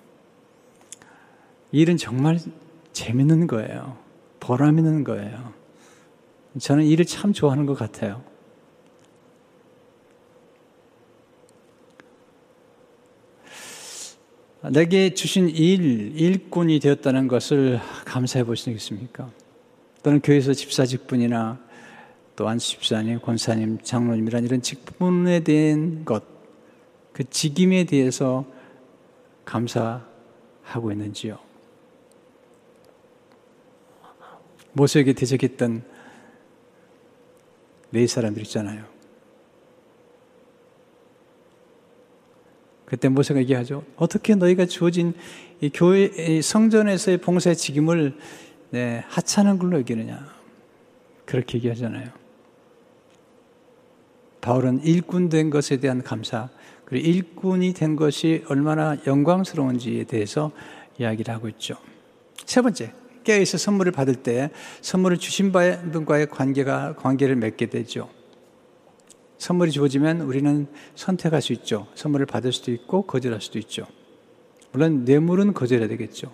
일은 1.72 1.96
정말 1.96 2.38
재밌는 2.92 3.46
거예요. 3.46 3.96
보람 4.40 4.78
있는 4.78 5.04
거예요. 5.04 5.52
저는 6.58 6.84
일을 6.84 7.04
참 7.04 7.32
좋아하는 7.32 7.66
것 7.66 7.78
같아요. 7.78 8.22
내게 14.72 15.14
주신 15.14 15.48
일, 15.48 16.18
일꾼이 16.18 16.80
되었다는 16.80 17.28
것을 17.28 17.80
감사해 18.04 18.44
보시겠습니까? 18.44 19.30
또는 20.02 20.20
교회에서 20.20 20.52
집사 20.52 20.84
직분이나 20.84 21.58
또 22.34 22.48
안수 22.48 22.70
집사님, 22.70 23.20
권사님, 23.20 23.78
장로님이란 23.82 24.44
이런 24.44 24.62
직분에 24.62 25.40
대한 25.40 26.04
것, 26.04 26.24
그 27.12 27.24
직임에 27.28 27.84
대해서 27.84 28.44
감사하고 29.44 30.92
있는지요? 30.92 31.47
모세에게 34.78 35.12
대적했던 35.12 35.82
네 37.90 38.06
사람들 38.06 38.42
있잖아요. 38.42 38.84
그때 42.84 43.08
모세가 43.08 43.40
얘기하죠. 43.40 43.84
어떻게 43.96 44.34
너희가 44.34 44.66
주어진 44.66 45.14
이 45.60 45.68
교회, 45.68 46.40
성전에서의 46.40 47.18
봉사의 47.18 47.56
직임을 47.56 48.16
네, 48.70 49.04
하찮은 49.08 49.58
걸로 49.58 49.78
여기느냐. 49.78 50.26
그렇게 51.26 51.58
얘기하잖아요. 51.58 52.10
바울은 54.40 54.82
일꾼 54.84 55.28
된 55.28 55.50
것에 55.50 55.78
대한 55.78 56.02
감사, 56.02 56.48
그리고 56.84 57.06
일꾼이 57.06 57.74
된 57.74 57.96
것이 57.96 58.44
얼마나 58.48 58.96
영광스러운지에 59.06 60.04
대해서 60.04 60.52
이야기를 60.98 61.34
하고 61.34 61.48
있죠. 61.48 61.76
세 62.46 62.62
번째, 62.62 62.92
깨어있어 63.24 63.58
선물을 63.58 63.92
받을 63.92 64.14
때 64.14 64.50
선물을 64.80 65.18
주신 65.18 65.52
분과의 65.52 66.28
관계가, 66.30 66.96
관계를 66.96 67.36
맺게 67.36 67.66
되죠. 67.66 68.08
선물이 69.38 69.70
주어지면 69.70 70.22
우리는 70.22 70.66
선택할 70.94 71.40
수 71.42 71.52
있죠. 71.52 71.86
선물을 71.94 72.26
받을 72.26 72.52
수도 72.52 72.72
있고 72.72 73.02
거절할 73.02 73.40
수도 73.40 73.58
있죠. 73.58 73.86
물론 74.72 75.04
뇌물은 75.04 75.54
거절해야 75.54 75.88
되겠죠. 75.88 76.32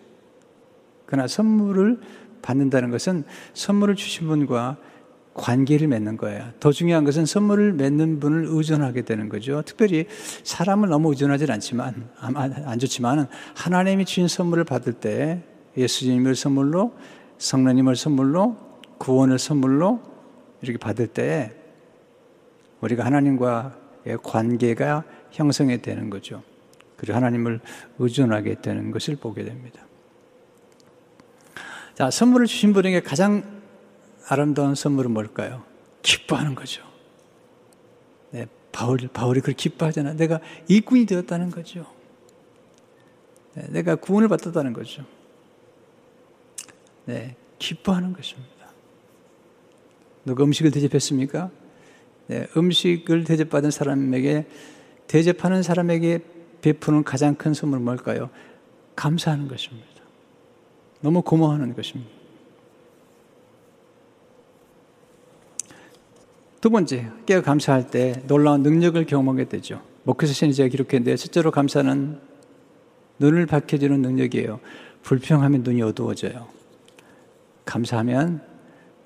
그러나 1.07 1.29
선물을 1.29 2.01
받는다는 2.43 2.91
것은 2.91 3.25
선물을 3.53 3.95
주신 3.95 4.27
분과 4.27 4.79
관계를 5.35 5.89
맺는 5.89 6.17
거예요. 6.17 6.53
더 6.61 6.71
중요한 6.71 7.05
것은 7.05 7.27
선물을 7.27 7.73
맺는 7.73 8.21
분을 8.21 8.47
의존하게 8.49 9.03
되는 9.03 9.29
거죠. 9.29 9.63
특별히 9.67 10.07
사람을 10.45 10.89
너무 10.89 11.11
의존하지 11.11 11.51
않지만, 11.51 12.09
안 12.21 12.79
좋지만, 12.79 13.29
하나님이 13.55 14.05
주신 14.05 14.29
선물을 14.29 14.65
받을 14.65 14.93
때 14.93 15.43
예수님을 15.77 16.35
선물로, 16.35 16.95
성령님을 17.39 17.97
선물로, 17.97 18.57
구원을 18.99 19.39
선물로 19.39 20.01
이렇게 20.63 20.79
받을 20.79 21.07
때 21.07 21.55
우리가 22.81 23.05
하나님과의 23.05 24.19
관계가 24.23 25.05
형성이 25.31 25.81
되는 25.83 26.11
거죠. 26.11 26.43
그리고 26.97 27.17
하나님을 27.17 27.61
의존하게 27.99 28.61
되는 28.63 28.91
것을 28.91 29.17
보게 29.17 29.45
됩니다. 29.45 29.85
자, 31.95 32.11
선물을 32.11 32.47
주신 32.47 32.73
분에게 32.73 33.01
가장 33.01 33.63
아름다운 34.29 34.75
선물은 34.75 35.11
뭘까요? 35.13 35.63
기뻐하는 36.03 36.55
거죠. 36.55 36.83
네, 38.31 38.47
바울, 38.73 38.99
바울이 39.13 39.41
그렇게 39.41 39.71
기뻐하잖아. 39.71 40.15
내가 40.15 40.41
일꾼이 40.69 41.07
되었다는 41.07 41.51
거죠. 41.51 41.87
네, 43.55 43.67
내가 43.71 43.95
구원을 43.97 44.29
받았다는 44.29 44.73
거죠. 44.73 45.05
네, 47.07 47.37
기뻐하는 47.59 48.13
것입니다. 48.13 48.55
누가 50.25 50.45
음식을 50.45 50.71
대접했습니까? 50.71 51.51
네, 52.29 52.47
음식을 52.57 53.25
대접받은 53.25 53.71
사람에게, 53.71 54.47
대접하는 55.07 55.63
사람에게 55.63 56.21
베푸는 56.63 57.05
가장 57.05 57.35
큰 57.35 57.53
선물은 57.53 57.85
뭘까요? 57.85 58.31
감사하는 58.97 59.49
것입니다. 59.49 59.89
너무 61.01 61.21
고마워하는 61.21 61.75
것입니다. 61.75 62.11
두 66.63 66.71
번째, 66.71 67.11
깨어 67.27 67.43
감사할 67.43 67.91
때 67.91 68.23
놀라운 68.27 68.63
능력을 68.63 69.05
경험하게 69.05 69.51
되죠. 69.51 69.83
목회서 70.05 70.33
신이 70.33 70.55
제가 70.55 70.71
기록했는데, 70.71 71.17
첫째로 71.17 71.51
감사는 71.51 72.19
눈을 73.19 73.45
밝혀주는 73.45 74.01
능력이에요. 74.01 74.61
불평하면 75.03 75.63
눈이 75.63 75.83
어두워져요. 75.83 76.49
감사하면 77.65 78.43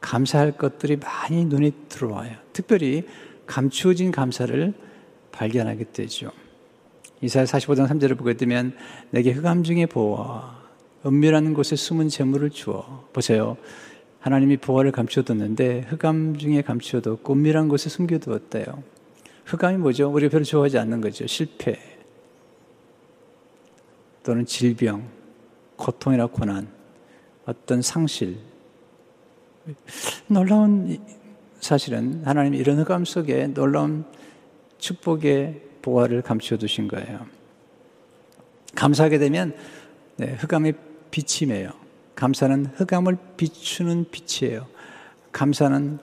감사할 0.01 0.57
것들이 0.57 0.97
많이 0.97 1.45
눈에 1.45 1.71
들어와요. 1.89 2.37
특별히 2.53 3.07
감추어진 3.47 4.13
감사를 4.13 4.75
발견하게 5.33 5.87
되죠. 5.93 6.31
이사야 7.21 7.45
45장 7.45 7.89
3절을 7.89 8.17
보게 8.17 8.35
되면 8.35 8.75
내게 9.11 9.33
흑암 9.33 9.65
중에 9.65 9.87
보아 9.87 10.59
은밀한 11.05 11.55
곳에 11.55 11.77
숨은 11.77 12.09
재물을 12.09 12.51
주어 12.51 13.09
보세요. 13.13 13.57
하나님이 14.21 14.57
보화를 14.59 14.93
감추어뒀는데 14.93 15.87
흑암 15.89 16.37
중에 16.37 16.63
감추어뒀고 16.63 17.33
은밀한 17.33 17.69
곳에 17.69 17.89
숨겨두었대요. 17.89 18.83
흑암이 19.47 19.79
뭐죠? 19.79 20.13
우리가 20.13 20.31
별로 20.31 20.45
좋아하지 20.45 20.79
않는 20.79 21.01
거죠. 21.01 21.27
실패 21.27 21.79
또는 24.23 24.45
질병, 24.45 25.09
고통이나 25.77 26.27
고난, 26.27 26.69
어떤 27.47 27.81
상실. 27.81 28.37
놀라운 30.27 30.99
사실은 31.61 32.23
하나님이 32.25 32.59
이런 32.59 32.79
흑암 32.79 33.05
속에 33.05 33.49
놀라운 33.49 34.05
축복의 34.79 35.63
보화를 35.83 36.23
감추어 36.23 36.59
두신 36.59 36.89
거예요. 36.89 37.27
감사하게 38.75 39.19
되면 39.19 39.55
네, 40.17 40.35
흑암의 40.35 40.75
매요. 41.49 41.71
감사는 42.15 42.67
흑암을 42.77 43.17
비추는 43.37 44.07
빛이에요. 44.11 44.67
감사는 45.33 45.99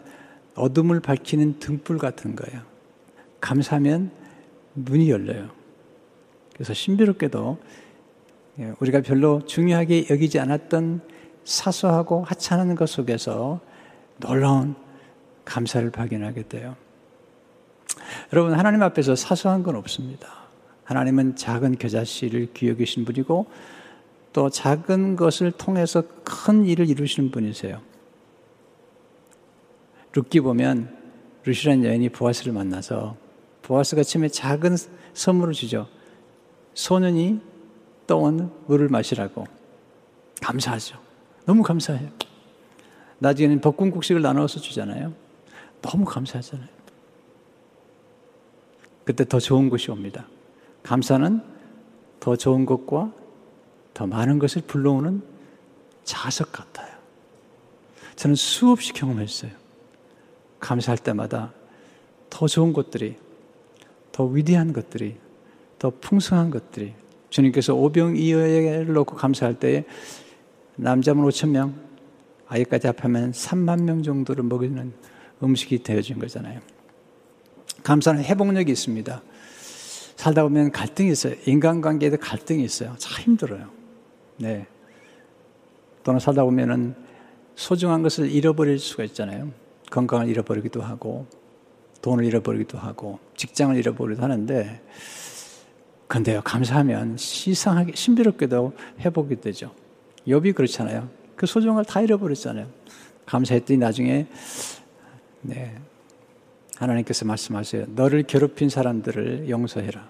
어둠을 0.56 0.99
밝히는 1.01 1.60
등불 1.60 1.97
같은 1.97 2.36
거예요. 2.36 2.62
감사하면 3.41 4.12
문이 4.73 5.10
열려요. 5.10 5.49
그래서 6.54 6.73
신비롭게도 6.73 7.58
예, 8.60 8.73
우리가 8.80 9.01
별로 9.01 9.45
중요하게 9.45 10.08
여기지 10.10 10.39
않았던 10.39 11.01
사소하고 11.45 12.23
하찮은 12.23 12.75
것 12.75 12.89
속에서 12.89 13.62
놀라운 14.17 14.75
감사를 15.45 15.89
발견하게 15.91 16.47
돼요. 16.47 16.75
여러분, 18.34 18.53
하나님 18.53 18.81
앞에서 18.84 19.15
사소한 19.15 19.63
건 19.63 19.75
없습니다. 19.75 20.27
하나님은 20.84 21.36
작은 21.36 21.77
겨자씨를 21.77 22.53
귀여기신 22.53 23.05
분이고 23.05 23.45
또 24.34 24.49
작은 24.49 25.15
것을 25.15 25.51
통해서 25.51 26.03
큰 26.23 26.65
일을 26.65 26.89
이루시는 26.89 27.31
분이세요. 27.31 27.79
룻기 30.12 30.41
보면 30.41 30.95
루시란 31.45 31.86
여인이 31.86 32.10
보아스를 32.10 32.53
만나서 32.53 33.15
보아스가 33.62 34.03
처음에 34.03 34.29
작은 34.29 34.75
선물을 35.13 35.53
주죠. 35.53 35.88
소년이 36.73 37.41
떠온 38.08 38.51
물을 38.67 38.89
마시라고 38.89 39.45
감사하죠. 40.41 41.04
너무 41.45 41.63
감사해요. 41.63 42.10
나중에는 43.19 43.62
볶음국식을 43.62 44.21
나눠서 44.21 44.60
주잖아요. 44.60 45.13
너무 45.81 46.05
감사하잖아요. 46.05 46.67
그때 49.03 49.23
더 49.25 49.39
좋은 49.39 49.69
것이 49.69 49.91
옵니다. 49.91 50.27
감사는 50.84 51.41
더 52.19 52.36
좋은 52.36 52.65
것과 52.65 53.12
더 53.93 54.08
많은 54.08 54.39
것을 54.39 54.63
불러오는 54.63 55.21
자석 56.03 56.51
같아요. 56.51 56.93
저는 58.15 58.36
수없이 58.36 58.93
경험했어요. 58.93 59.51
감사할 60.60 60.97
때마다 60.97 61.53
더 62.29 62.47
좋은 62.47 62.73
것들이, 62.73 63.17
더 64.12 64.25
위대한 64.25 64.73
것들이, 64.73 65.17
더 65.77 65.91
풍성한 66.01 66.49
것들이 66.49 66.93
주님께서 67.29 67.75
오병이어를 67.75 68.93
놓고 68.93 69.15
감사할 69.15 69.60
때에 69.60 69.86
남자분 70.77 71.25
5천 71.25 71.49
명, 71.49 71.73
아이까지 72.47 72.88
합하면 72.88 73.31
3만 73.31 73.83
명 73.83 74.03
정도를 74.03 74.43
먹이는 74.43 74.93
음식이 75.41 75.83
되어진 75.83 76.19
거잖아요. 76.19 76.59
감사는 77.83 78.23
회복력이 78.23 78.71
있습니다. 78.71 79.21
살다 80.15 80.43
보면 80.43 80.71
갈등이 80.71 81.11
있어요. 81.11 81.35
인간관계에도 81.45 82.17
갈등이 82.17 82.63
있어요. 82.63 82.95
참 82.97 83.23
힘들어요. 83.23 83.69
네. 84.38 84.65
또는 86.03 86.19
살다 86.19 86.43
보면은 86.43 86.95
소중한 87.55 88.01
것을 88.01 88.29
잃어버릴 88.29 88.79
수가 88.79 89.03
있잖아요. 89.05 89.51
건강을 89.91 90.27
잃어버리기도 90.27 90.81
하고, 90.81 91.25
돈을 92.01 92.25
잃어버리기도 92.25 92.77
하고, 92.77 93.19
직장을 93.35 93.75
잃어버리기도 93.77 94.23
하는데, 94.23 94.81
근데요, 96.07 96.41
감사하면 96.43 97.17
시상하게, 97.17 97.93
신비롭게도 97.95 98.73
회복이 98.99 99.41
되죠. 99.41 99.71
욥이 100.27 100.55
그렇잖아요. 100.55 101.09
그 101.35 101.45
소중한 101.45 101.75
걸다 101.75 102.01
잃어버렸잖아요. 102.01 102.67
감사했더니 103.25 103.77
나중에, 103.77 104.27
네. 105.41 105.75
하나님께서 106.77 107.25
말씀하세요. 107.25 107.85
너를 107.89 108.23
괴롭힌 108.23 108.69
사람들을 108.69 109.49
용서해라. 109.49 110.09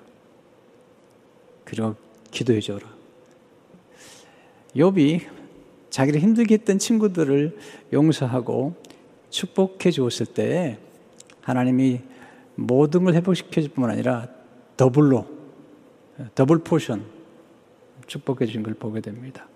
그리고 1.63 1.95
기도해 2.32 2.60
줘라. 2.60 2.88
욥이 4.75 5.28
자기를 5.89 6.19
힘들게 6.19 6.56
했던 6.56 6.80
친구들을 6.80 7.58
용서하고 7.93 8.75
축복해 9.30 9.91
주었을 9.91 10.25
때 10.25 10.80
하나님이 11.41 12.01
모든 12.56 13.04
걸 13.04 13.13
회복시켜 13.13 13.62
줄 13.62 13.71
뿐만 13.71 13.91
아니라 13.91 14.28
더블로 14.75 15.28
double 16.34 16.60
portion 16.60 17.06
축복해 18.08 18.45
주신 18.45 18.63
걸 18.63 18.73
보게 18.73 19.01
됩니다. 19.01 19.47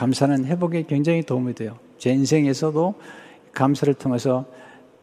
감사는 0.00 0.46
회복에 0.46 0.84
굉장히 0.84 1.22
도움이 1.22 1.54
돼요. 1.54 1.78
제 1.98 2.10
인생에서도 2.10 2.94
감사를 3.52 3.92
통해서 3.92 4.46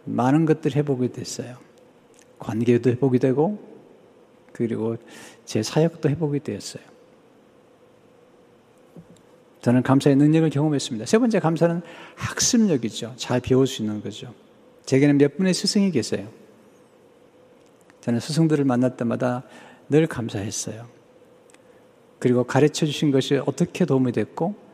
많은 0.05 0.47
것들이 0.47 0.73
회복이 0.73 1.11
됐어요. 1.11 1.57
관계도 2.39 2.89
회복이 2.89 3.19
되고 3.19 3.59
그리고 4.53 4.97
제 5.45 5.61
사역도 5.61 6.09
회복이 6.09 6.39
되었어요. 6.39 6.83
저는 9.61 9.83
감사의 9.83 10.15
능력을 10.15 10.49
경험했습니다. 10.49 11.05
세 11.05 11.19
번째 11.19 11.41
감사는 11.41 11.79
학습력이죠. 12.15 13.13
잘 13.17 13.39
배울 13.39 13.67
수 13.67 13.83
있는 13.83 14.01
거죠. 14.01 14.33
제게는 14.87 15.19
몇 15.19 15.37
분의 15.37 15.53
스승이 15.53 15.91
계세요. 15.91 16.27
저는 18.01 18.19
스승들을 18.19 18.65
만날 18.65 18.97
때마다 18.97 19.43
늘 19.89 20.07
감사했어요. 20.07 20.87
그리고 22.17 22.43
가르쳐 22.45 22.87
주신 22.87 23.11
것이 23.11 23.35
어떻게 23.45 23.85
도움이 23.85 24.11
됐고 24.11 24.66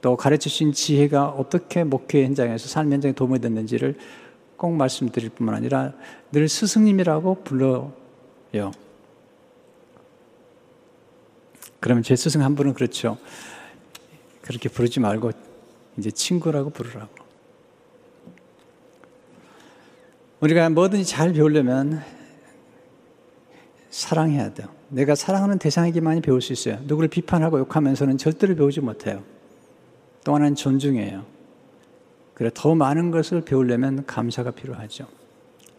또 0.00 0.16
가르치신 0.16 0.72
지혜가 0.72 1.28
어떻게 1.28 1.84
목회 1.84 2.24
현장에서 2.24 2.68
삶 2.68 2.92
현장에 2.92 3.12
도움이 3.12 3.40
됐는지를 3.40 3.96
꼭 4.56 4.72
말씀드릴 4.72 5.30
뿐만 5.30 5.54
아니라 5.54 5.92
늘 6.32 6.48
스승님이라고 6.48 7.42
불러요. 7.44 7.92
그러면 11.80 12.02
제 12.02 12.14
스승 12.14 12.42
한 12.42 12.54
분은 12.54 12.74
그렇죠. 12.74 13.18
그렇게 14.42 14.68
부르지 14.68 15.00
말고 15.00 15.32
이제 15.96 16.10
친구라고 16.10 16.70
부르라고. 16.70 17.10
우리가 20.40 20.68
뭐든지 20.70 21.04
잘 21.04 21.32
배우려면 21.32 22.02
사랑해야 23.90 24.54
돼요. 24.54 24.68
내가 24.88 25.14
사랑하는 25.14 25.58
대상에게만이 25.58 26.22
배울 26.22 26.40
수 26.40 26.52
있어요. 26.52 26.78
누구를 26.84 27.08
비판하고 27.08 27.58
욕하면서는 27.58 28.18
절대로 28.18 28.54
배우지 28.56 28.80
못해요. 28.80 29.22
또 30.24 30.34
하나는 30.34 30.54
존중해요. 30.54 31.24
그래, 32.34 32.50
더 32.54 32.74
많은 32.74 33.10
것을 33.10 33.42
배우려면 33.42 34.06
감사가 34.06 34.50
필요하죠. 34.52 35.06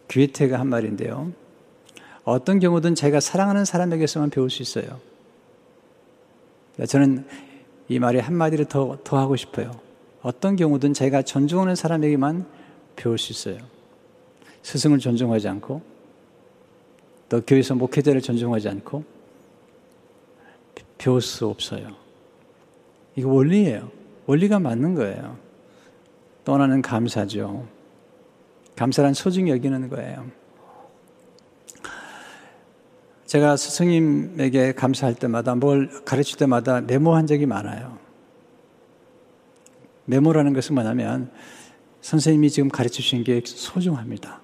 귀에테가 0.08 0.60
한 0.60 0.68
말인데요. 0.68 1.32
어떤 2.24 2.58
경우든 2.60 2.94
제가 2.94 3.20
사랑하는 3.20 3.64
사람에게서만 3.64 4.30
배울 4.30 4.48
수 4.48 4.62
있어요. 4.62 5.00
저는 6.86 7.26
이 7.88 7.98
말에 7.98 8.20
한마디를 8.20 8.66
더, 8.66 8.98
더 9.02 9.18
하고 9.18 9.36
싶어요. 9.36 9.72
어떤 10.22 10.54
경우든 10.56 10.94
제가 10.94 11.22
존중하는 11.22 11.74
사람에게만 11.74 12.46
배울 12.94 13.18
수 13.18 13.32
있어요. 13.32 13.58
스승을 14.62 14.98
존중하지 14.98 15.48
않고, 15.48 15.82
또 17.28 17.40
교회에서 17.40 17.74
목회자를 17.74 18.20
존중하지 18.20 18.68
않고, 18.68 19.04
배울 20.96 21.20
수 21.20 21.48
없어요. 21.48 21.88
이거 23.16 23.28
원리예요. 23.28 23.90
원리가 24.26 24.58
맞는 24.58 24.94
거예요. 24.94 25.36
또 26.44 26.54
하나는 26.54 26.82
감사죠. 26.82 27.66
감사란 28.76 29.14
소중히 29.14 29.50
여기는 29.50 29.88
거예요. 29.88 30.30
제가 33.26 33.56
스승님에게 33.56 34.72
감사할 34.72 35.14
때마다 35.14 35.54
뭘 35.54 35.88
가르칠 36.04 36.36
때마다 36.36 36.80
메모한 36.82 37.26
적이 37.26 37.46
많아요. 37.46 37.98
메모라는 40.04 40.52
것은 40.52 40.74
뭐냐면 40.74 41.30
선생님이 42.02 42.50
지금 42.50 42.68
가르쳐 42.68 42.96
주신 42.96 43.24
게 43.24 43.40
소중합니다. 43.44 44.40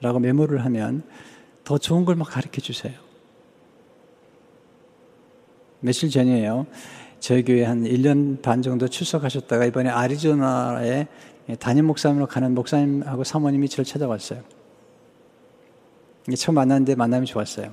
라고 0.00 0.18
메모를 0.20 0.64
하면 0.64 1.02
더 1.64 1.78
좋은 1.78 2.04
걸 2.04 2.16
막 2.16 2.28
가르쳐 2.30 2.60
주세요. 2.60 2.94
며칠 5.80 6.08
전이에요. 6.08 6.66
저희 7.24 7.42
교회 7.42 7.64
한 7.64 7.84
1년 7.84 8.42
반 8.42 8.60
정도 8.60 8.86
출석하셨다가 8.86 9.64
이번에 9.64 9.88
아리조나에 9.88 11.06
담임 11.58 11.86
목사님으로 11.86 12.26
가는 12.26 12.54
목사님하고 12.54 13.24
사모님이 13.24 13.66
저를 13.70 13.86
찾아왔어요. 13.86 14.42
처음 16.36 16.56
만났는데 16.56 16.94
만남이 16.96 17.24
좋았어요. 17.24 17.72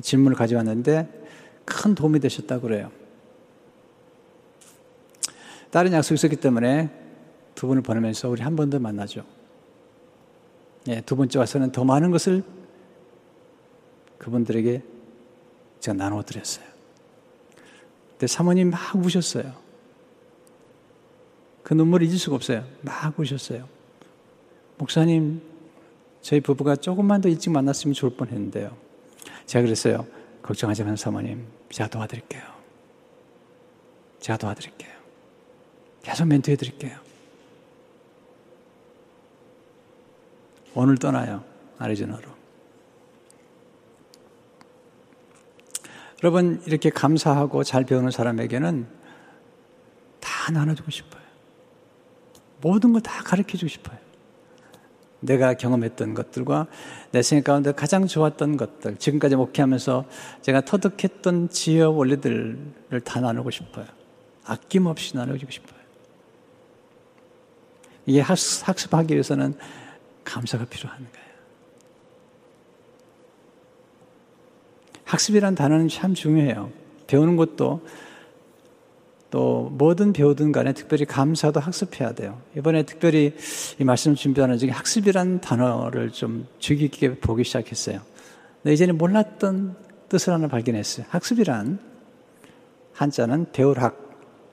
질문을 0.00 0.34
가져왔는데 0.34 1.26
큰 1.66 1.94
도움이 1.94 2.20
되셨다고 2.20 2.62
그래요. 2.62 2.90
다른 5.70 5.92
약속이 5.92 6.14
있었기 6.14 6.36
때문에 6.36 6.88
두 7.54 7.66
분을 7.66 7.82
보내면서 7.82 8.30
우리 8.30 8.40
한 8.40 8.56
번 8.56 8.70
더 8.70 8.78
만나죠. 8.78 9.26
예, 10.88 11.02
두 11.02 11.14
번째 11.16 11.38
와서는 11.38 11.70
더 11.70 11.84
많은 11.84 12.10
것을 12.12 12.42
그분들에게 14.16 14.82
제가 15.80 15.94
나눠 15.98 16.22
드렸어요. 16.22 16.75
근데 18.16 18.26
사모님 18.26 18.70
막 18.70 18.96
우셨어요. 18.96 19.52
그 21.62 21.74
눈물을 21.74 22.06
잊을 22.06 22.16
수가 22.16 22.36
없어요. 22.36 22.64
막 22.80 23.18
우셨어요. 23.18 23.68
목사님, 24.78 25.42
저희 26.22 26.40
부부가 26.40 26.76
조금만 26.76 27.20
더 27.20 27.28
일찍 27.28 27.50
만났으면 27.50 27.92
좋을 27.92 28.16
뻔 28.16 28.28
했는데요. 28.28 28.74
제가 29.44 29.64
그랬어요. 29.64 30.06
걱정하지 30.42 30.82
마세요, 30.82 30.96
사모님. 30.96 31.46
제가 31.70 31.90
도와드릴게요. 31.90 32.42
제가 34.20 34.38
도와드릴게요. 34.38 34.92
계속 36.02 36.26
멘토해 36.26 36.56
드릴게요. 36.56 36.98
오늘 40.74 40.96
떠나요. 40.96 41.44
아리조나로. 41.78 42.35
여러분, 46.26 46.60
이렇게 46.66 46.90
감사하고 46.90 47.62
잘 47.62 47.84
배우는 47.84 48.10
사람에게는 48.10 48.84
다 50.18 50.50
나눠주고 50.50 50.90
싶어요. 50.90 51.22
모든 52.60 52.92
걸 52.92 53.00
다 53.00 53.22
가르쳐 53.22 53.56
주고 53.56 53.68
싶어요. 53.68 53.96
내가 55.20 55.54
경험했던 55.54 56.14
것들과 56.14 56.66
내 57.12 57.22
생각 57.22 57.52
가운데 57.52 57.70
가장 57.70 58.08
좋았던 58.08 58.56
것들, 58.56 58.96
지금까지 58.96 59.36
목회하면서 59.36 60.04
제가 60.42 60.62
터득했던 60.62 61.50
지혜와 61.50 61.90
원리들을 61.90 63.02
다 63.04 63.20
나누고 63.20 63.52
싶어요. 63.52 63.86
아낌없이 64.46 65.16
나누고 65.16 65.48
싶어요. 65.48 65.80
이게 68.04 68.20
학습하기 68.20 69.14
위해서는 69.14 69.54
감사가 70.24 70.64
필요한 70.64 70.98
거예요. 70.98 71.25
학습이란 75.06 75.54
단어는 75.54 75.88
참 75.88 76.14
중요해요. 76.14 76.70
배우는 77.06 77.36
것도 77.36 77.80
또 79.30 79.70
뭐든 79.72 80.12
배우든 80.12 80.52
간에 80.52 80.72
특별히 80.72 81.04
감사도 81.04 81.60
학습해야 81.60 82.12
돼요. 82.12 82.40
이번에 82.56 82.82
특별히 82.82 83.34
이 83.78 83.84
말씀 83.84 84.14
준비하는 84.14 84.58
중에 84.58 84.70
학습이라는 84.70 85.40
단어를 85.40 86.10
좀 86.10 86.46
주의 86.58 86.78
깊게 86.78 87.20
보기 87.20 87.44
시작했어요. 87.44 88.00
근데 88.62 88.74
이제는 88.74 88.98
몰랐던 88.98 89.76
뜻을 90.08 90.32
하나 90.32 90.48
발견했어요. 90.48 91.06
학습이란 91.08 91.78
한자는 92.92 93.46
배울 93.52 93.78
학, 93.78 93.96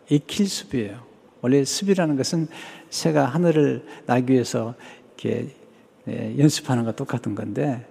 익힐 0.09 0.47
습이에요. 0.47 1.01
원래 1.41 1.63
습이라는 1.63 2.15
것은 2.15 2.47
새가 2.89 3.25
하늘을 3.25 3.85
날기 4.05 4.33
위해서 4.33 4.75
이렇게 5.17 5.47
예, 6.07 6.37
연습하는 6.37 6.83
것 6.83 6.95
똑같은 6.95 7.33
건데 7.33 7.87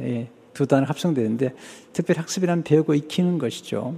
예, 0.00 0.30
두 0.56 0.66
단어 0.66 0.86
합성되는데 0.86 1.54
특별히 1.92 2.18
학습이란 2.20 2.62
배우고 2.62 2.94
익히는 2.94 3.36
것이죠. 3.36 3.94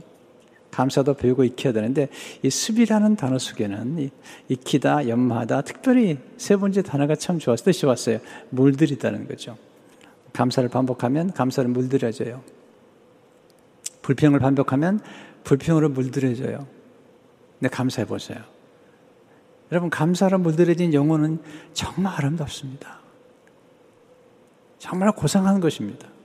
감사도 0.73 1.15
배우고 1.15 1.45
익혀야 1.45 1.73
되는데 1.73 2.09
이 2.43 2.51
습이라는 2.51 3.15
단어 3.15 3.39
속에는 3.39 4.11
익히다, 4.49 5.07
연마하다, 5.07 5.63
특별히 5.63 6.19
세 6.37 6.57
번째 6.57 6.83
단어가 6.83 7.15
참 7.15 7.39
좋았어요. 7.39 7.65
뜻이 7.65 7.87
왔어요. 7.87 8.19
물들이다는 8.51 9.29
거죠. 9.29 9.57
감사를 10.33 10.69
반복하면 10.69 11.33
감사를 11.33 11.71
물들여져요. 11.71 12.43
불평을 14.03 14.41
반복하면 14.41 14.99
불평으로 15.45 15.91
물들여져요. 15.91 16.67
근데 17.61 17.69
감사해 17.69 18.05
보세요. 18.09 18.39
여러분 19.71 19.91
감사로 19.91 20.39
물들여진 20.41 20.93
영혼은 20.93 21.39
정말 21.73 22.15
아름답습니다. 22.17 22.99
정말 24.79 25.13
고상한 25.13 25.61
것입니다. 25.61 26.18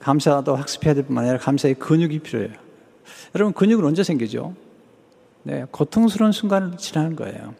감사도 0.00 0.56
학습해야 0.56 0.94
될 0.94 1.04
뿐만 1.04 1.24
아니라 1.24 1.38
감사의 1.38 1.74
근육이 1.74 2.18
필요해요. 2.20 2.52
여러분, 3.34 3.52
근육은 3.52 3.84
언제 3.84 4.02
생기죠? 4.02 4.54
네, 5.42 5.64
고통스러운 5.70 6.32
순간을 6.32 6.76
지나는 6.76 7.16
거예요. 7.16 7.54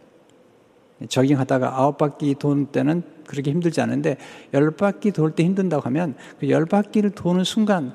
저깅하다가 1.08 1.78
아홉 1.78 1.96
바퀴 1.96 2.34
도는 2.34 2.66
때는 2.66 3.02
그렇게 3.26 3.50
힘들지 3.50 3.80
않은데 3.80 4.16
열 4.52 4.70
바퀴 4.72 5.12
돌 5.12 5.34
때 5.34 5.44
힘든다고 5.44 5.82
하면 5.86 6.14
그 6.38 6.50
열 6.50 6.66
바퀴를 6.66 7.10
도는 7.10 7.44
순간 7.44 7.94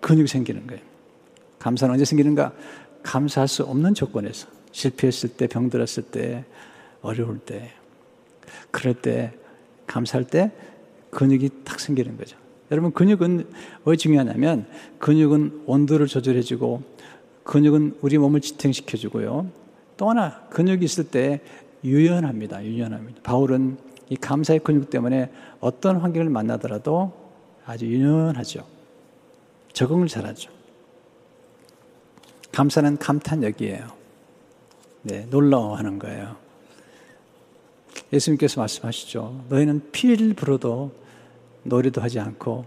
근육이 0.00 0.28
생기는 0.28 0.66
거예요. 0.66 0.82
감사는 1.58 1.92
언제 1.92 2.04
생기는가? 2.04 2.52
감사할 3.02 3.48
수 3.48 3.62
없는 3.64 3.94
조건에서 3.94 4.48
실패했을 4.72 5.30
때, 5.30 5.46
병들었을 5.46 6.04
때, 6.10 6.44
어려울 7.02 7.38
때, 7.38 7.72
그럴 8.70 8.94
때, 8.94 9.32
감사할 9.86 10.24
때 10.24 10.50
근육이 11.10 11.50
탁 11.64 11.78
생기는 11.80 12.16
거죠. 12.16 12.36
여러분 12.70 12.92
근육은 12.92 13.46
왜 13.84 13.96
중요하냐면 13.96 14.66
근육은 14.98 15.62
온도를 15.66 16.06
조절해주고 16.06 16.82
근육은 17.44 17.98
우리 18.00 18.18
몸을 18.18 18.40
지탱시켜주고요. 18.40 19.50
또 19.96 20.10
하나 20.10 20.40
근육이 20.50 20.84
있을 20.84 21.04
때 21.04 21.40
유연합니다. 21.84 22.64
유연합니다. 22.64 23.22
바울은 23.22 23.78
이 24.08 24.16
감사의 24.16 24.60
근육 24.60 24.90
때문에 24.90 25.30
어떤 25.60 25.96
환경을 25.96 26.28
만나더라도 26.28 27.12
아주 27.64 27.86
유연하죠. 27.86 28.64
적응을 29.72 30.08
잘하죠. 30.08 30.50
감사는 32.52 32.96
감탄력이에요. 32.96 33.86
네, 35.02 35.26
놀라워하는 35.30 35.98
거예요. 35.98 36.36
예수님께서 38.12 38.60
말씀하시죠. 38.60 39.44
너희는 39.48 39.90
피를 39.92 40.34
불어도 40.34 40.92
노래도 41.68 42.00
하지 42.00 42.20
않고 42.20 42.64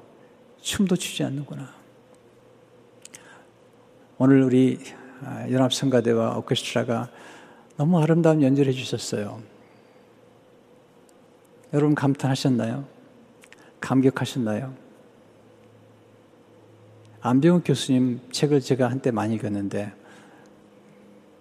춤도 0.62 0.96
추지 0.96 1.24
않는구나. 1.24 1.74
오늘 4.18 4.44
우리 4.44 4.80
아, 5.22 5.50
연합성가대와 5.50 6.38
오케스트라가 6.38 7.10
너무 7.78 8.02
아름다운 8.02 8.42
연주를 8.42 8.72
해주셨어요. 8.74 9.42
여러분 11.74 11.96
감탄하셨나요? 11.96 12.86
감격하셨나요? 13.80 14.74
안병욱 17.22 17.64
교수님 17.66 18.22
책을 18.32 18.62
제가 18.62 18.90
한때 18.90 19.12
많이 19.12 19.36
읽었는데 19.36 19.94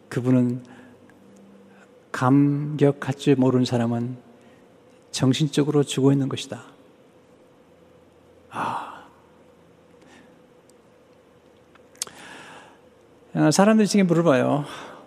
그분은 0.09 0.63
감격할 2.13 3.15
줄 3.15 3.37
모르는 3.37 3.65
사람은 3.65 4.17
정신적으로 5.11 5.83
죽어 5.83 6.13
있는 6.13 6.29
것이다. 6.29 6.78
아. 8.51 9.05
사람들이 13.53 13.87
지금 13.87 14.07
물어봐요. 14.07 14.65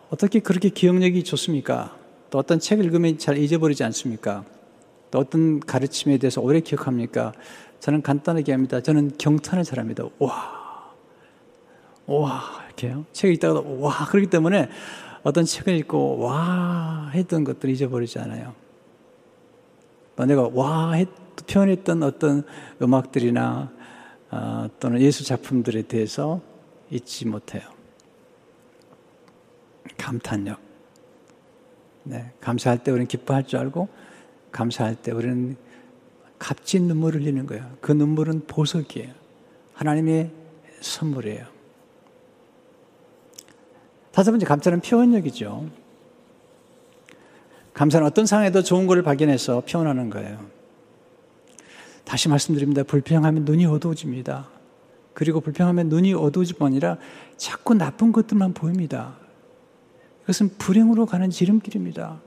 어떻게 0.10 0.40
그렇게 0.40 0.70
기억력이 0.70 1.24
좋습니까? 1.24 1.98
또 2.30 2.38
어떤 2.38 2.60
책을 2.60 2.86
읽으면 2.86 3.18
잘 3.18 3.38
잊어버리지 3.38 3.84
않습니까? 3.84 4.46
또 5.10 5.20
어떤 5.20 5.60
가르침에 5.60 6.18
대해서 6.18 6.40
오래 6.42 6.62
기억합니까? 6.62 7.34
저는 7.80 8.02
간단하게 8.02 8.52
합니다. 8.52 8.82
저는 8.82 9.18
경탄을 9.18 9.64
잘합니다. 9.64 10.06
와, 10.20 10.94
와, 12.06 12.42
이렇게요. 12.68 13.06
책을 13.12 13.36
읽다가 13.36 13.62
와, 13.66 14.06
그렇기 14.06 14.28
때문에 14.30 14.70
어떤 15.24 15.46
책을 15.46 15.76
읽고 15.80 16.20
와 16.20 17.10
했던 17.14 17.44
것들 17.44 17.70
잊어버리지 17.70 18.20
않아요. 18.20 18.54
내가 20.28 20.50
와 20.54 20.94
했, 20.94 21.10
표현했던 21.48 22.04
어떤 22.04 22.44
음악들이나 22.82 23.72
어, 24.32 24.68
또는 24.80 25.02
예술 25.02 25.26
작품들에 25.26 25.84
대해서 25.84 26.42
잊지 26.90 27.28
못해요. 27.28 27.64
감탄력. 29.98 30.60
네, 32.04 32.32
감사할 32.40 32.84
때 32.84 32.92
우리는 32.92 33.08
기뻐할 33.08 33.46
줄 33.46 33.60
알고 33.60 33.90
감사할 34.52 34.96
때 34.96 35.12
우리는 35.12 35.56
값진 36.40 36.88
눈물을 36.88 37.22
흘리는 37.22 37.46
거예요. 37.46 37.78
그 37.82 37.92
눈물은 37.92 38.48
보석이에요. 38.48 39.14
하나님의 39.74 40.32
선물이에요. 40.82 41.46
다섯 44.12 44.32
번째 44.32 44.46
감사는 44.46 44.82
표현력이죠. 44.82 45.70
감사는 47.74 48.06
어떤 48.06 48.26
상황에도 48.26 48.62
좋은 48.62 48.88
것을 48.88 49.04
발견해서 49.04 49.62
표현하는 49.62 50.10
거예요. 50.10 50.46
다시 52.04 52.30
말씀드립니다. 52.30 52.84
불평하면 52.84 53.46
눈이 53.46 53.66
어두워집니다. 53.66 54.50
그리고 55.14 55.42
불평하면 55.42 55.90
눈이 55.90 56.14
어두워질 56.14 56.58
뿐 56.58 56.68
아니라 56.68 56.98
자꾸 57.38 57.74
나쁜 57.74 58.12
것들만 58.12 58.54
보입니다. 58.54 59.16
이것은 60.24 60.50
불행으로 60.58 61.06
가는 61.06 61.30
지름길입니다. 61.30 62.22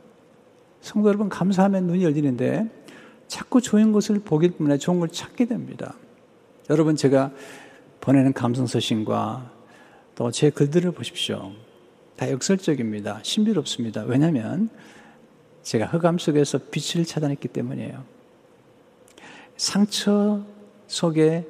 성도 0.81 1.09
여러분, 1.09 1.29
감사하면 1.29 1.87
눈이 1.87 2.05
열리는데 2.05 2.69
자꾸 3.27 3.61
좋은 3.61 3.93
것을 3.93 4.21
보기 4.21 4.51
때문에 4.51 4.77
좋은 4.79 5.01
걸 5.01 5.09
찾게 5.09 5.47
됩니다. 5.47 5.95
여러분, 6.71 6.95
제가 6.97 7.31
보내는 8.01 8.35
감성 8.35 8.67
서신과 8.67 9.51
또 10.15 10.31
제 10.31 10.51
글들을 10.51 10.93
보십시오. 10.93 11.53
다 12.17 12.31
역설적입니다. 12.31 13.21
신비롭습니다. 13.23 14.05
왜냐하면 14.05 14.69
제가 15.63 15.87
흑암 15.87 16.19
속에서 16.19 16.59
빛을 16.71 17.05
찾아냈기 17.05 17.49
때문이에요. 17.49 18.05
상처 19.57 20.45
속에 20.87 21.47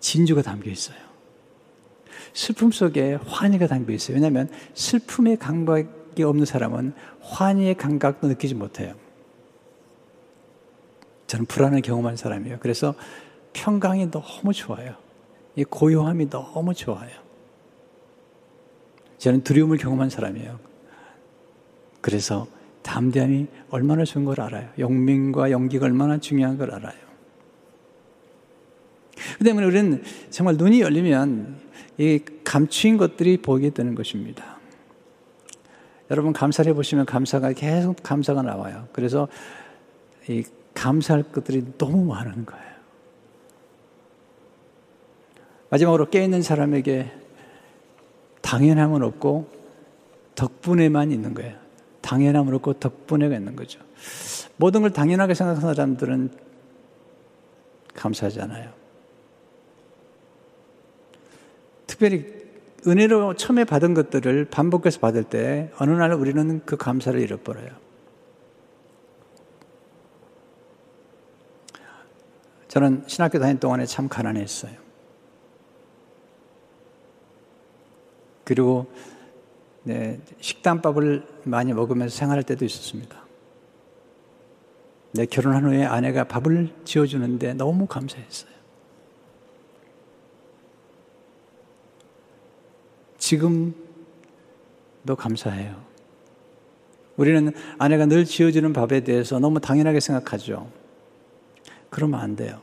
진주가 0.00 0.42
담겨 0.42 0.70
있어요. 0.70 0.96
슬픔 2.32 2.70
속에 2.70 3.14
환희가 3.14 3.66
담겨 3.66 3.92
있어요. 3.92 4.14
왜냐하면 4.16 4.48
슬픔의 4.74 5.38
감각이 5.38 6.22
없는 6.22 6.44
사람은 6.44 6.92
환희의 7.20 7.74
감각도 7.76 8.28
느끼지 8.28 8.54
못해요. 8.54 8.94
저는 11.26 11.46
불안을 11.46 11.82
경험한 11.82 12.16
사람이에요. 12.16 12.58
그래서 12.60 12.94
평강이 13.52 14.10
너무 14.10 14.52
좋아요. 14.52 14.94
이 15.56 15.64
고요함이 15.64 16.30
너무 16.30 16.74
좋아요. 16.74 17.10
저는 19.18 19.42
두려움을 19.42 19.78
경험한 19.78 20.10
사람이에요. 20.10 20.58
그래서 22.00 22.46
담대함이 22.88 23.46
얼마나 23.68 24.02
좋은 24.04 24.24
걸 24.24 24.40
알아요. 24.40 24.66
영민과 24.78 25.50
연기가 25.50 25.84
얼마나 25.84 26.16
중요한 26.16 26.56
걸 26.56 26.72
알아요. 26.72 26.96
그 29.36 29.44
때문에 29.44 29.66
우리는 29.66 30.02
정말 30.30 30.56
눈이 30.56 30.80
열리면 30.80 31.58
이 31.98 32.20
감추인 32.44 32.96
것들이 32.96 33.36
보이게 33.42 33.70
되는 33.70 33.94
것입니다. 33.94 34.56
여러분 36.10 36.32
감사를 36.32 36.70
해보시면 36.70 37.04
감사가 37.04 37.52
계속 37.52 38.02
감사가 38.02 38.40
나와요. 38.40 38.88
그래서 38.92 39.28
이 40.26 40.44
감사할 40.72 41.24
것들이 41.24 41.64
너무 41.76 42.06
많은 42.06 42.46
거예요. 42.46 42.68
마지막으로 45.68 46.08
깨있는 46.08 46.40
사람에게 46.40 47.12
당연함은 48.40 49.02
없고 49.02 49.50
덕분에만 50.36 51.12
있는 51.12 51.34
거예요. 51.34 51.67
당연함은 52.08 52.54
없고 52.54 52.74
덕분에가 52.74 53.36
있는 53.36 53.54
거죠. 53.54 53.80
모든 54.56 54.80
걸 54.80 54.90
당연하게 54.90 55.34
생각하는 55.34 55.74
사람들은 55.74 56.30
감사하지 57.94 58.40
않아요. 58.40 58.72
특별히 61.86 62.24
은혜로 62.86 63.34
처음에 63.34 63.64
받은 63.64 63.92
것들을 63.92 64.46
반복해서 64.46 65.00
받을 65.00 65.22
때 65.22 65.70
어느 65.76 65.90
날 65.90 66.14
우리는 66.14 66.62
그 66.64 66.78
감사를 66.78 67.20
잃어버려요. 67.20 67.68
저는 72.68 73.04
신학교 73.06 73.38
다닐 73.38 73.60
동안에 73.60 73.84
참 73.84 74.08
가난했어요. 74.08 74.72
그리고 78.44 78.86
네, 79.88 80.20
식단밥을 80.38 81.26
많이 81.44 81.72
먹으면서 81.72 82.14
생활할 82.14 82.42
때도 82.42 82.66
있었습니다. 82.66 83.24
내 85.12 85.24
결혼한 85.24 85.64
후에 85.64 85.82
아내가 85.82 86.24
밥을 86.24 86.74
지어주는데 86.84 87.54
너무 87.54 87.86
감사했어요. 87.86 88.50
지금도 93.16 93.72
감사해요. 95.16 95.82
우리는 97.16 97.50
아내가 97.78 98.04
늘 98.04 98.26
지어주는 98.26 98.70
밥에 98.74 99.00
대해서 99.00 99.38
너무 99.38 99.58
당연하게 99.58 100.00
생각하죠. 100.00 100.70
그러면 101.88 102.20
안 102.20 102.36
돼요. 102.36 102.60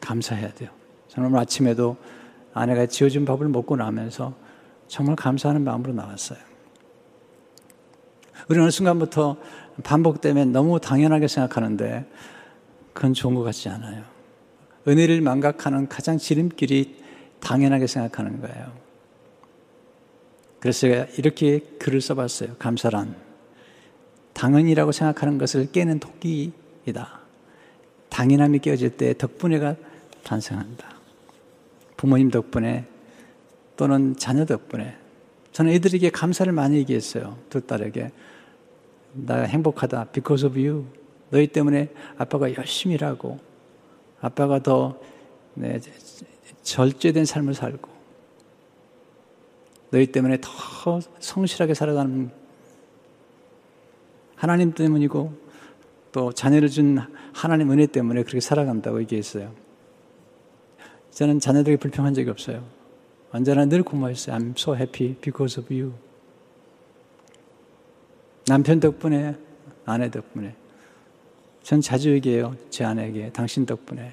감사해야 0.00 0.54
돼요. 0.54 0.70
저는 1.08 1.28
오늘 1.28 1.40
아침에도 1.40 1.98
아내가 2.54 2.86
지어준 2.86 3.26
밥을 3.26 3.48
먹고 3.48 3.76
나면서 3.76 4.40
정말 4.92 5.16
감사하는 5.16 5.64
마음으로 5.64 5.94
나왔어요. 5.94 6.38
우리는 8.46 8.64
어느 8.64 8.70
순간부터 8.70 9.38
반복되면 9.82 10.52
너무 10.52 10.80
당연하게 10.80 11.28
생각하는데 11.28 12.04
그건 12.92 13.14
좋은 13.14 13.34
것 13.34 13.42
같지 13.42 13.70
않아요. 13.70 14.04
은혜를 14.86 15.22
망각하는 15.22 15.88
가장 15.88 16.18
지름길이 16.18 17.02
당연하게 17.40 17.86
생각하는 17.86 18.42
거예요. 18.42 18.70
그래서 20.60 20.80
제가 20.80 21.06
이렇게 21.16 21.60
글을 21.78 22.02
써봤어요. 22.02 22.56
감사란. 22.58 23.16
당연이라고 24.34 24.92
생각하는 24.92 25.38
것을 25.38 25.72
깨는 25.72 26.00
토끼이다. 26.00 27.20
당연함이 28.10 28.58
깨어질 28.58 28.90
때 28.98 29.16
덕분에가 29.16 29.74
탄생한다. 30.22 30.86
부모님 31.96 32.30
덕분에 32.30 32.91
또는 33.76 34.16
자녀 34.16 34.44
덕분에 34.44 34.96
저는 35.52 35.72
애들에게 35.72 36.10
감사를 36.10 36.50
많이 36.52 36.76
얘기했어요. 36.78 37.36
두 37.50 37.60
딸에게. 37.60 38.10
나 39.12 39.42
행복하다. 39.42 40.06
Because 40.12 40.46
of 40.46 40.58
you. 40.58 40.86
너희 41.30 41.46
때문에 41.46 41.88
아빠가 42.16 42.54
열심히 42.54 42.94
일하고 42.94 43.38
아빠가 44.20 44.62
더 44.62 44.98
네, 45.54 45.80
절제된 46.62 47.24
삶을 47.24 47.54
살고 47.54 47.90
너희 49.90 50.06
때문에 50.06 50.38
더 50.40 51.00
성실하게 51.20 51.74
살아가는 51.74 52.30
하나님 54.36 54.72
때문이고 54.72 55.32
또 56.12 56.32
자녀를 56.32 56.68
준 56.68 56.98
하나님 57.32 57.70
은혜 57.70 57.86
때문에 57.86 58.22
그렇게 58.22 58.40
살아간다고 58.40 59.00
얘기했어요. 59.02 59.52
저는 61.10 61.40
자녀들에게 61.40 61.78
불평한 61.78 62.14
적이 62.14 62.30
없어요. 62.30 62.64
언제나 63.32 63.64
늘 63.64 63.82
고마웠어요. 63.82 64.36
I'm 64.36 64.52
so 64.58 64.74
happy 64.74 65.14
because 65.14 65.60
of 65.60 65.72
you. 65.72 65.94
남편 68.46 68.78
덕분에, 68.78 69.36
아내 69.86 70.10
덕분에. 70.10 70.54
전 71.62 71.80
자주 71.80 72.10
얘기해요. 72.12 72.56
제 72.68 72.84
아내에게. 72.84 73.32
당신 73.32 73.64
덕분에. 73.64 74.12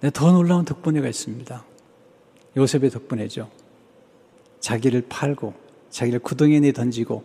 네, 0.00 0.10
더 0.10 0.30
놀라운 0.32 0.66
덕분에가 0.66 1.08
있습니다. 1.08 1.64
요셉의 2.56 2.90
덕분에죠. 2.90 3.50
자기를 4.60 5.06
팔고, 5.08 5.54
자기를 5.88 6.18
구덩이에 6.18 6.60
내 6.60 6.72
던지고, 6.72 7.24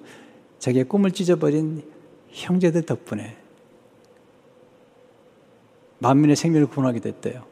자기의 0.59 0.85
꿈을 0.85 1.11
찢어버린 1.11 1.83
형제들 2.29 2.83
덕분에 2.83 3.37
만민의 5.97 6.35
생명을 6.35 6.67
구원하게 6.67 6.99
됐대요. 6.99 7.48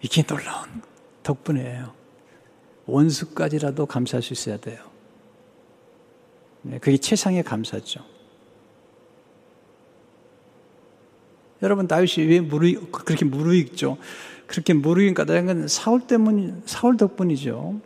이게 0.00 0.22
놀라운 0.22 0.82
덕분이에요. 1.22 1.92
원수까지라도 2.86 3.86
감사할 3.86 4.22
수 4.22 4.32
있어야 4.32 4.56
돼요. 4.56 4.78
네, 6.62 6.78
그게 6.78 6.96
최상의 6.96 7.42
감사죠. 7.42 8.04
여러분 11.62 11.88
다윗이 11.88 12.26
왜 12.28 12.40
무르익 12.40 12.92
그렇게 12.92 13.24
무르익죠? 13.24 13.98
그렇게 14.46 14.72
무르익 14.74 15.14
까다는 15.14 15.46
건 15.46 15.68
사울 15.68 16.06
때문 16.06 16.62
사울 16.66 16.96
덕분이죠. 16.96 17.80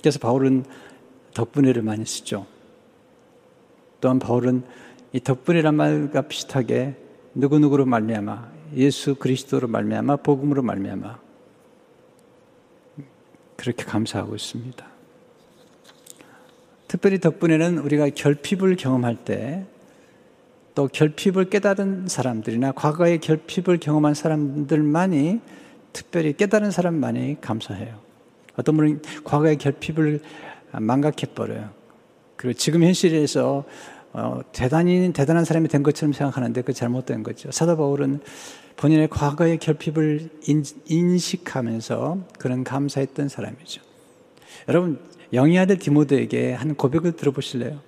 그래서 0.00 0.18
바울은 0.18 0.64
덕분에를 1.34 1.82
많이 1.82 2.04
쓰죠. 2.04 2.46
또한 4.00 4.18
바울은 4.18 4.64
이 5.12 5.20
덕분이란 5.20 5.74
말과 5.74 6.22
비슷하게 6.22 6.96
누구누구로 7.34 7.86
말미암아 7.86 8.59
예수 8.74 9.14
그리스도로 9.14 9.68
말미암아 9.68 10.16
복음으로 10.16 10.62
말미암아 10.62 11.18
그렇게 13.56 13.84
감사하고 13.84 14.34
있습니다. 14.34 14.86
특별히 16.88 17.20
덕분에는 17.20 17.78
우리가 17.78 18.08
결핍을 18.10 18.76
경험할 18.76 19.24
때 19.24 19.66
또 20.74 20.88
결핍을 20.88 21.50
깨달은 21.50 22.06
사람들이나 22.08 22.72
과거의 22.72 23.18
결핍을 23.18 23.78
경험한 23.80 24.14
사람들만이 24.14 25.40
특별히 25.92 26.32
깨달은 26.32 26.70
사람만이 26.70 27.38
감사해요. 27.40 27.98
어떤 28.56 28.76
분은 28.76 29.02
과거의 29.24 29.56
결핍을 29.56 30.20
망각해버려요. 30.72 31.70
그리고 32.36 32.56
지금 32.56 32.82
현실에서 32.82 33.64
어, 34.12 34.40
대단히 34.52 35.12
대단한 35.12 35.44
사람이 35.44 35.68
된 35.68 35.82
것처럼 35.82 36.12
생각하는데 36.12 36.62
그 36.62 36.72
잘못된 36.72 37.22
거죠. 37.22 37.50
사도 37.52 37.76
바울은 37.76 38.20
본인의 38.80 39.08
과거의 39.10 39.58
결핍을 39.58 40.30
인, 40.86 41.18
식하면서 41.18 42.28
그런 42.38 42.64
감사했던 42.64 43.28
사람이죠. 43.28 43.82
여러분 44.68 44.98
영의 45.34 45.58
아들 45.58 45.78
디모데에게 45.78 46.54
한 46.54 46.74
고백을 46.74 47.12
들어보실래요? 47.12 47.78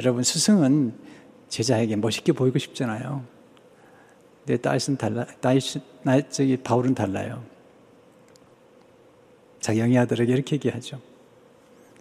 여러분 0.00 0.24
스승은 0.24 0.94
제자에게 1.48 1.94
멋있게 1.94 2.32
보이고 2.32 2.58
싶잖아요. 2.58 3.24
근데 4.44 4.60
다윗은 4.60 4.96
달라, 4.96 5.26
다윗, 5.40 5.62
저기 6.30 6.56
바울은 6.56 6.96
달라요. 6.96 7.44
자기 9.60 9.78
영의 9.78 9.96
아들에게 9.96 10.32
이렇게 10.32 10.56
얘기하죠. 10.56 11.00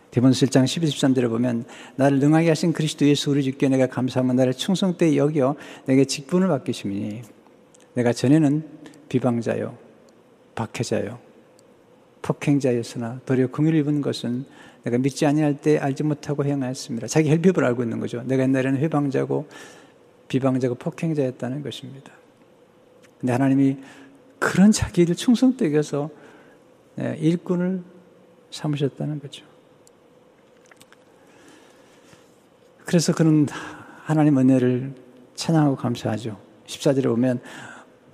디모스 0.09 0.47
1장 0.47 0.65
12, 0.65 0.87
13절에 0.87 1.29
보면 1.29 1.65
나를 1.95 2.17
능하게 2.17 2.49
하신 2.49 2.73
그리스도 2.73 3.05
예수 3.05 3.29
우리 3.29 3.43
주께 3.43 3.69
내가 3.69 3.85
감사하며 3.85 4.33
나를 4.33 4.55
충성되이 4.55 5.15
여겨 5.15 5.55
내게 5.85 6.05
직분을 6.05 6.47
맡기시니 6.47 7.37
내가 7.97 8.13
전에는 8.13 8.63
비방자요 9.10 9.75
박해자요 10.53 11.17
폭행자였으나 12.21 13.21
도리어 13.25 13.47
긍휼을 13.47 13.73
입은 13.79 14.01
것은 14.01 14.45
내가 14.83 14.99
믿지 14.99 15.25
아니할 15.25 15.60
때 15.60 15.79
알지 15.79 16.03
못하고 16.03 16.45
행하였습니다. 16.45 17.07
자기 17.07 17.29
헬핍을 17.29 17.65
알고 17.65 17.81
있는 17.81 17.99
거죠. 17.99 18.21
내가 18.23 18.43
옛날에는 18.43 18.79
회방자고 18.79 19.47
비방자고 20.27 20.75
폭행자였다는 20.75 21.63
것입니다. 21.63 22.12
근데 23.19 23.33
하나님이 23.33 23.77
그런 24.38 24.71
자기를 24.71 25.15
충성되게 25.15 25.75
해서 25.77 26.12
네, 26.95 27.17
일꾼을 27.19 27.81
삼으셨다는 28.51 29.19
거죠. 29.19 29.43
그래서 32.86 33.13
그는 33.13 33.47
하나님 34.03 34.38
은혜를 34.38 34.93
찬양하고 35.33 35.75
감사하죠. 35.75 36.38
14절에 36.67 37.05
보면 37.05 37.41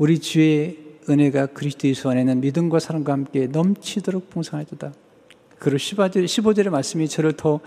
우리 0.03 0.19
주의 0.19 0.77
은혜가 1.09 1.45
그리스도 1.45 1.87
예수 1.87 2.09
안에 2.09 2.25
는 2.25 2.41
믿음과 2.41 2.79
사랑과 2.79 3.13
함께 3.13 3.47
넘치도록 3.47 4.29
풍성하도다. 4.31 4.93
그리고 5.59 5.77
15절, 5.77 6.25
15절의 6.25 6.71
말씀이 6.71 7.07
저를 7.07 7.31
더 7.37 7.61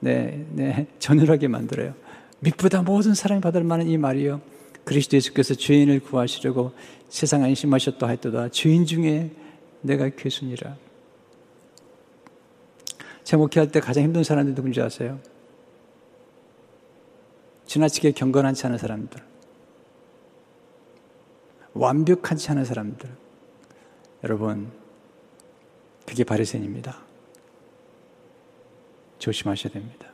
네, 0.00 0.46
네, 0.52 0.86
전율하게 0.98 1.48
만들어요. 1.48 1.92
믿보다 2.40 2.80
모든 2.80 3.12
사랑이 3.12 3.42
받을 3.42 3.62
만한 3.62 3.88
이 3.88 3.98
말이요. 3.98 4.40
그리스도 4.84 5.18
예수께서 5.18 5.52
죄인을 5.52 6.00
구하시려고 6.00 6.72
세상 7.10 7.44
안심하셨다 7.44 8.08
하였도다. 8.08 8.48
죄인 8.52 8.86
중에 8.86 9.32
내가 9.82 10.08
괴순이라. 10.08 10.78
제 13.22 13.36
목회할 13.36 13.70
때 13.70 13.80
가장 13.80 14.02
힘든 14.02 14.24
사람들 14.24 14.54
누군지 14.54 14.80
아세요? 14.80 15.18
지나치게 17.66 18.12
경건하지 18.12 18.64
않은 18.64 18.78
사람들. 18.78 19.35
완벽하지 21.78 22.50
않은 22.52 22.64
사람들. 22.64 23.08
여러분, 24.24 24.70
그게 26.06 26.24
바리새인입니다. 26.24 26.96
조심하셔야 29.18 29.72
됩니다. 29.72 30.08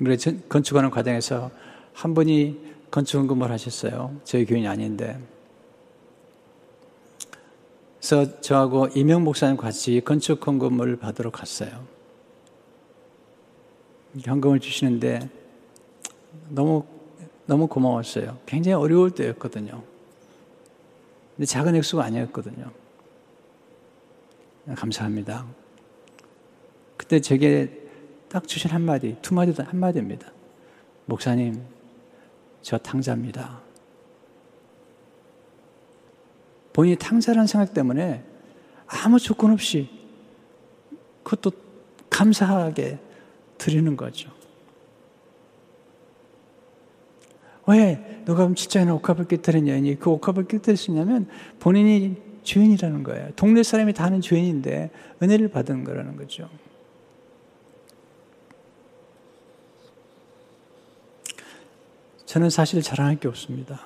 우리 0.00 0.16
건축하는 0.48 0.90
과정에서 0.90 1.50
한 1.94 2.14
분이 2.14 2.74
건축 2.90 3.26
근무를 3.26 3.52
하셨어요. 3.52 4.20
저희 4.24 4.44
교인이 4.44 4.68
아닌데. 4.68 5.18
그래서 7.98 8.40
저하고 8.40 8.88
이명 8.94 9.24
목사님 9.24 9.56
같이 9.56 10.00
건축 10.04 10.46
헌금을 10.46 10.96
받으러 10.96 11.30
갔어요. 11.30 11.86
현금을 14.20 14.60
주시는데 14.60 15.28
너무 16.48 16.84
너무 17.46 17.68
고마웠어요. 17.68 18.38
굉장히 18.44 18.74
어려울 18.74 19.12
때였거든요. 19.12 19.82
근데 21.36 21.46
작은 21.46 21.74
액수가 21.76 22.02
아니었거든요. 22.02 22.70
감사합니다. 24.74 25.46
그때 26.96 27.20
제게 27.20 27.86
딱 28.28 28.48
주신 28.48 28.70
한마디, 28.70 29.16
두 29.22 29.34
마디, 29.34 29.52
한마디입니다. 29.62 30.32
목사님, 31.04 31.62
저 32.62 32.76
탕자입니다. 32.78 33.60
본인이 36.72 36.96
탕자라는 36.96 37.46
생각 37.46 37.72
때문에 37.72 38.24
아무 38.86 39.18
조건 39.20 39.52
없이 39.52 39.88
그것도 41.22 41.52
감사하게 42.10 42.98
드리는 43.56 43.96
거죠. 43.96 44.30
왜 47.66 48.22
그럼 48.24 48.54
직장에 48.54 48.90
옥합을 48.90 49.26
깨뜨렸냐니 49.26 49.98
그 49.98 50.10
옥합을 50.10 50.46
깨뜨렸냐면 50.46 51.28
본인이 51.58 52.16
죄인이라는 52.44 53.02
거예요. 53.02 53.30
동네 53.34 53.62
사람이 53.62 53.92
다 53.92 54.04
아는 54.04 54.20
죄인인데 54.20 54.90
은혜를 55.22 55.48
받은 55.48 55.84
거라는 55.84 56.16
거죠. 56.16 56.48
저는 62.24 62.50
사실 62.50 62.82
자랑할 62.82 63.16
게 63.16 63.28
없습니다. 63.28 63.80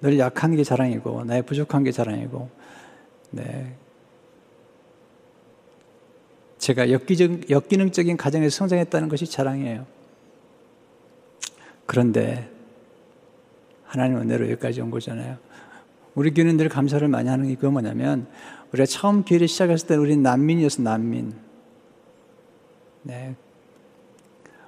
늘 0.00 0.18
약한 0.18 0.56
게 0.56 0.64
자랑이고 0.64 1.24
나의 1.24 1.42
부족한 1.42 1.84
게 1.84 1.92
자랑이고 1.92 2.48
네. 3.30 3.76
제가 6.58 6.90
역기적, 6.90 7.50
역기능적인 7.50 8.16
가정에서 8.16 8.56
성장했다는 8.56 9.08
것이 9.08 9.26
자랑이에요. 9.26 9.84
그런데 11.86 12.48
하나님 13.92 14.16
은혜로 14.16 14.50
여기까지 14.52 14.80
온 14.80 14.90
거잖아요. 14.90 15.36
우리 16.14 16.32
교회는 16.32 16.56
늘 16.56 16.70
감사를 16.70 17.06
많이 17.08 17.28
하는 17.28 17.46
게 17.46 17.56
그거 17.56 17.70
뭐냐면 17.70 18.26
우리가 18.72 18.86
처음 18.86 19.22
교회를 19.22 19.48
시작했을 19.48 19.86
때 19.86 19.96
우리는 19.96 20.22
난민이어서 20.22 20.80
난민. 20.80 21.34
네. 23.02 23.36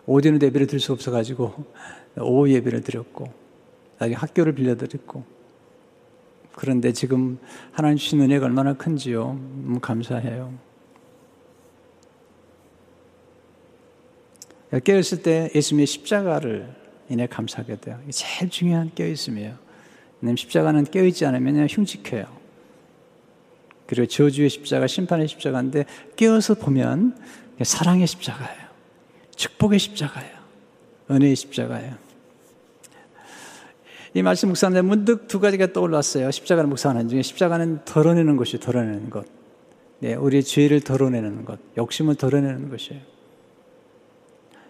오디오 0.05 0.35
예배를 0.35 0.67
들 0.67 0.79
수 0.79 0.93
없어가지고 0.93 1.55
오후 2.21 2.51
예배를 2.51 2.83
드렸고 2.83 3.33
나중에 3.99 4.15
학교를 4.15 4.55
빌려드렸고 4.55 5.25
그런데 6.53 6.93
지금 6.93 7.39
하나님 7.73 7.97
주신 7.97 8.21
은혜가 8.21 8.45
얼마나 8.45 8.75
큰지요. 8.75 9.41
너무 9.65 9.81
감사해요. 9.81 10.53
깨어있을 14.85 15.23
때 15.23 15.51
예수님의 15.55 15.87
십자가를 15.87 16.84
인해 17.09 17.27
감사하게 17.27 17.77
돼요. 17.77 18.01
제일 18.11 18.51
중요한 18.51 18.91
깨어있음이에요. 18.95 19.55
왜냐하면 20.21 20.37
십자가는 20.37 20.85
깨어있지 20.85 21.27
않으면 21.27 21.67
흉측해요. 21.69 22.27
그리고 23.87 24.07
저주의 24.07 24.49
십자가, 24.49 24.87
심판의 24.87 25.29
십자가인데 25.29 25.85
깨어서 26.17 26.55
보면 26.55 27.17
사랑의 27.63 28.07
십자가예요. 28.07 28.65
축복의 29.37 29.79
십자가예요. 29.79 30.35
은혜의 31.11 31.37
십자가예요. 31.37 31.97
이 34.15 34.23
말씀 34.23 34.49
묵상하는데 34.49 34.87
문득 34.87 35.29
두 35.29 35.41
가지가 35.41 35.73
떠올랐어요. 35.73 36.31
십자가를 36.31 36.69
묵상하는 36.69 37.09
중에 37.09 37.23
십자가는 37.23 37.85
덜어내는 37.85 38.37
것이 38.37 38.59
덜어내는 38.59 39.11
것. 39.11 39.27
네, 39.99 40.15
우리의 40.15 40.45
죄를 40.45 40.81
덜어내는 40.81 41.45
것. 41.45 41.59
욕심을 41.77 42.15
덜어내는 42.15 42.71
것이에요. 42.71 43.03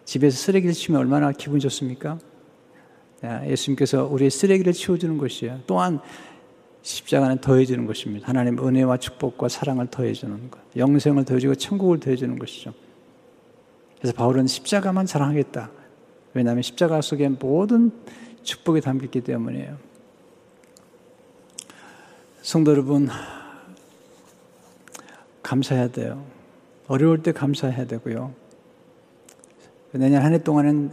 집에서 0.05 0.37
쓰레기를 0.37 0.75
치우면 0.75 1.01
얼마나 1.01 1.33
기분 1.33 1.61
좋습니까? 1.61 2.19
예수님께서 3.47 4.05
우리의 4.05 4.31
쓰레기를 4.31 4.73
치워주는 4.73 5.17
것이에요. 5.17 5.61
또한 5.67 6.01
십자가는 6.83 7.39
더해주는 7.39 7.87
것입니다. 7.87 8.29
하나님 8.29 8.59
은혜와 8.59 8.99
축복과 8.99 9.49
사랑을 9.49 9.87
더해주는 9.87 10.51
것. 10.51 10.61
영생을 10.77 11.25
더해주고 11.25 11.55
천국을 11.55 12.01
더해주는 12.01 12.39
것이죠. 12.39 12.75
그래서 13.99 14.15
바울은 14.15 14.47
십자가만 14.47 15.07
사랑하겠다. 15.07 15.71
왜냐하면 16.35 16.63
십자가 16.63 17.01
속에 17.01 17.29
모든 17.29 17.91
축복이 18.43 18.83
담겼기 18.83 19.23
때문이에요. 19.23 19.79
성도 22.43 22.73
여러분, 22.73 23.09
감사해야 25.43 25.89
돼요. 25.89 26.27
어려울 26.89 27.23
때 27.23 27.33
감사해야 27.33 27.87
되고요. 27.87 28.35
내년 29.99 30.23
한 30.23 30.33
해 30.33 30.39
동안은 30.39 30.91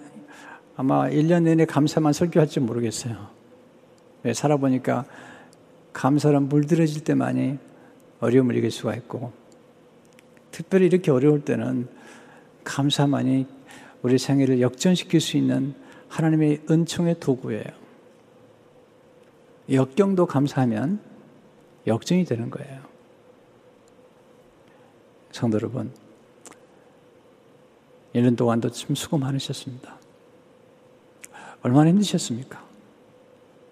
아마 0.76 1.10
1년 1.10 1.44
내내 1.44 1.66
감사만 1.66 2.14
설교할지 2.14 2.60
모르겠어요. 2.60 3.30
왜 4.24 4.34
살아보니까 4.34 5.06
감사는 5.94 6.48
물들어질 6.48 7.04
때만이 7.04 7.58
어려움을 8.20 8.56
이길 8.56 8.70
수가 8.70 8.96
있고, 8.96 9.32
특별히 10.52 10.86
이렇게 10.86 11.10
어려울 11.12 11.44
때는 11.44 11.88
감사만이 12.64 13.48
우리 14.04 14.18
생애를 14.18 14.62
역전시킬 14.62 15.20
수 15.20 15.38
있는 15.38 15.74
하나님의 16.08 16.62
은총의 16.70 17.20
도구예요. 17.20 17.64
역경도 19.72 20.26
감사하면 20.28 21.00
역전이 21.88 22.26
되는 22.26 22.50
거예요. 22.50 22.82
성도 25.32 25.58
여러분, 25.58 25.92
1년 28.14 28.38
동안도 28.38 28.72
참 28.72 28.96
수고 28.96 29.18
많으셨습니다. 29.18 29.98
얼마나 31.62 31.90
힘드셨습니까? 31.90 32.64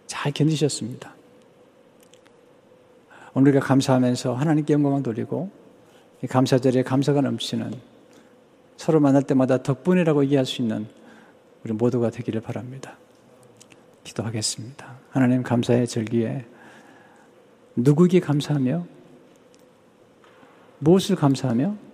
잘 0.07 0.31
견디셨습니다. 0.31 1.13
오늘 3.33 3.51
우리가 3.51 3.65
감사하면서 3.65 4.33
하나님께 4.33 4.73
영광을 4.73 5.03
돌리고 5.03 5.49
감사절에 6.29 6.83
감사가 6.83 7.21
넘치는 7.21 7.73
서로 8.77 8.99
만날 8.99 9.23
때마다 9.23 9.61
덕분이라고 9.61 10.23
얘기할 10.25 10.45
수 10.45 10.61
있는 10.61 10.87
우리 11.63 11.73
모두가 11.73 12.09
되기를 12.09 12.41
바랍니다. 12.41 12.97
기도하겠습니다. 14.03 14.97
하나님 15.09 15.43
감사의 15.43 15.87
절기에 15.87 16.45
누구에게 17.75 18.19
감사하며 18.19 18.85
무엇을 20.79 21.15
감사하며 21.15 21.88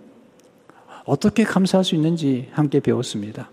어떻게 1.06 1.44
감사할 1.44 1.84
수 1.84 1.94
있는지 1.94 2.48
함께 2.52 2.80
배웠습니다. 2.80 3.50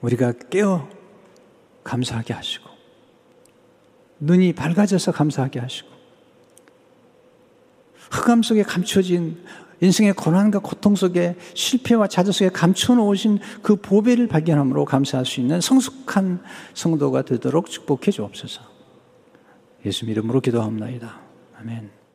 우리가 0.00 0.32
깨어 0.50 0.88
감사하게 1.84 2.32
하시고 2.32 2.70
눈이 4.20 4.54
밝아져서 4.54 5.12
감사하게 5.12 5.58
하시고 5.60 5.88
흑암 8.10 8.42
속에 8.42 8.62
감춰진 8.62 9.44
인생의 9.80 10.14
고난과 10.14 10.60
고통 10.60 10.94
속에 10.94 11.36
실패와 11.54 12.06
좌절 12.06 12.32
속에 12.32 12.48
감춰놓으신 12.48 13.38
그 13.62 13.76
보배를 13.76 14.26
발견함으로 14.26 14.84
감사할 14.86 15.26
수 15.26 15.40
있는 15.40 15.60
성숙한 15.60 16.42
성도가 16.72 17.22
되도록 17.22 17.68
축복해 17.68 18.10
주옵소서. 18.10 18.62
예수 19.84 20.06
이름으로 20.06 20.40
기도합니다. 20.40 21.20
아멘. 21.58 22.05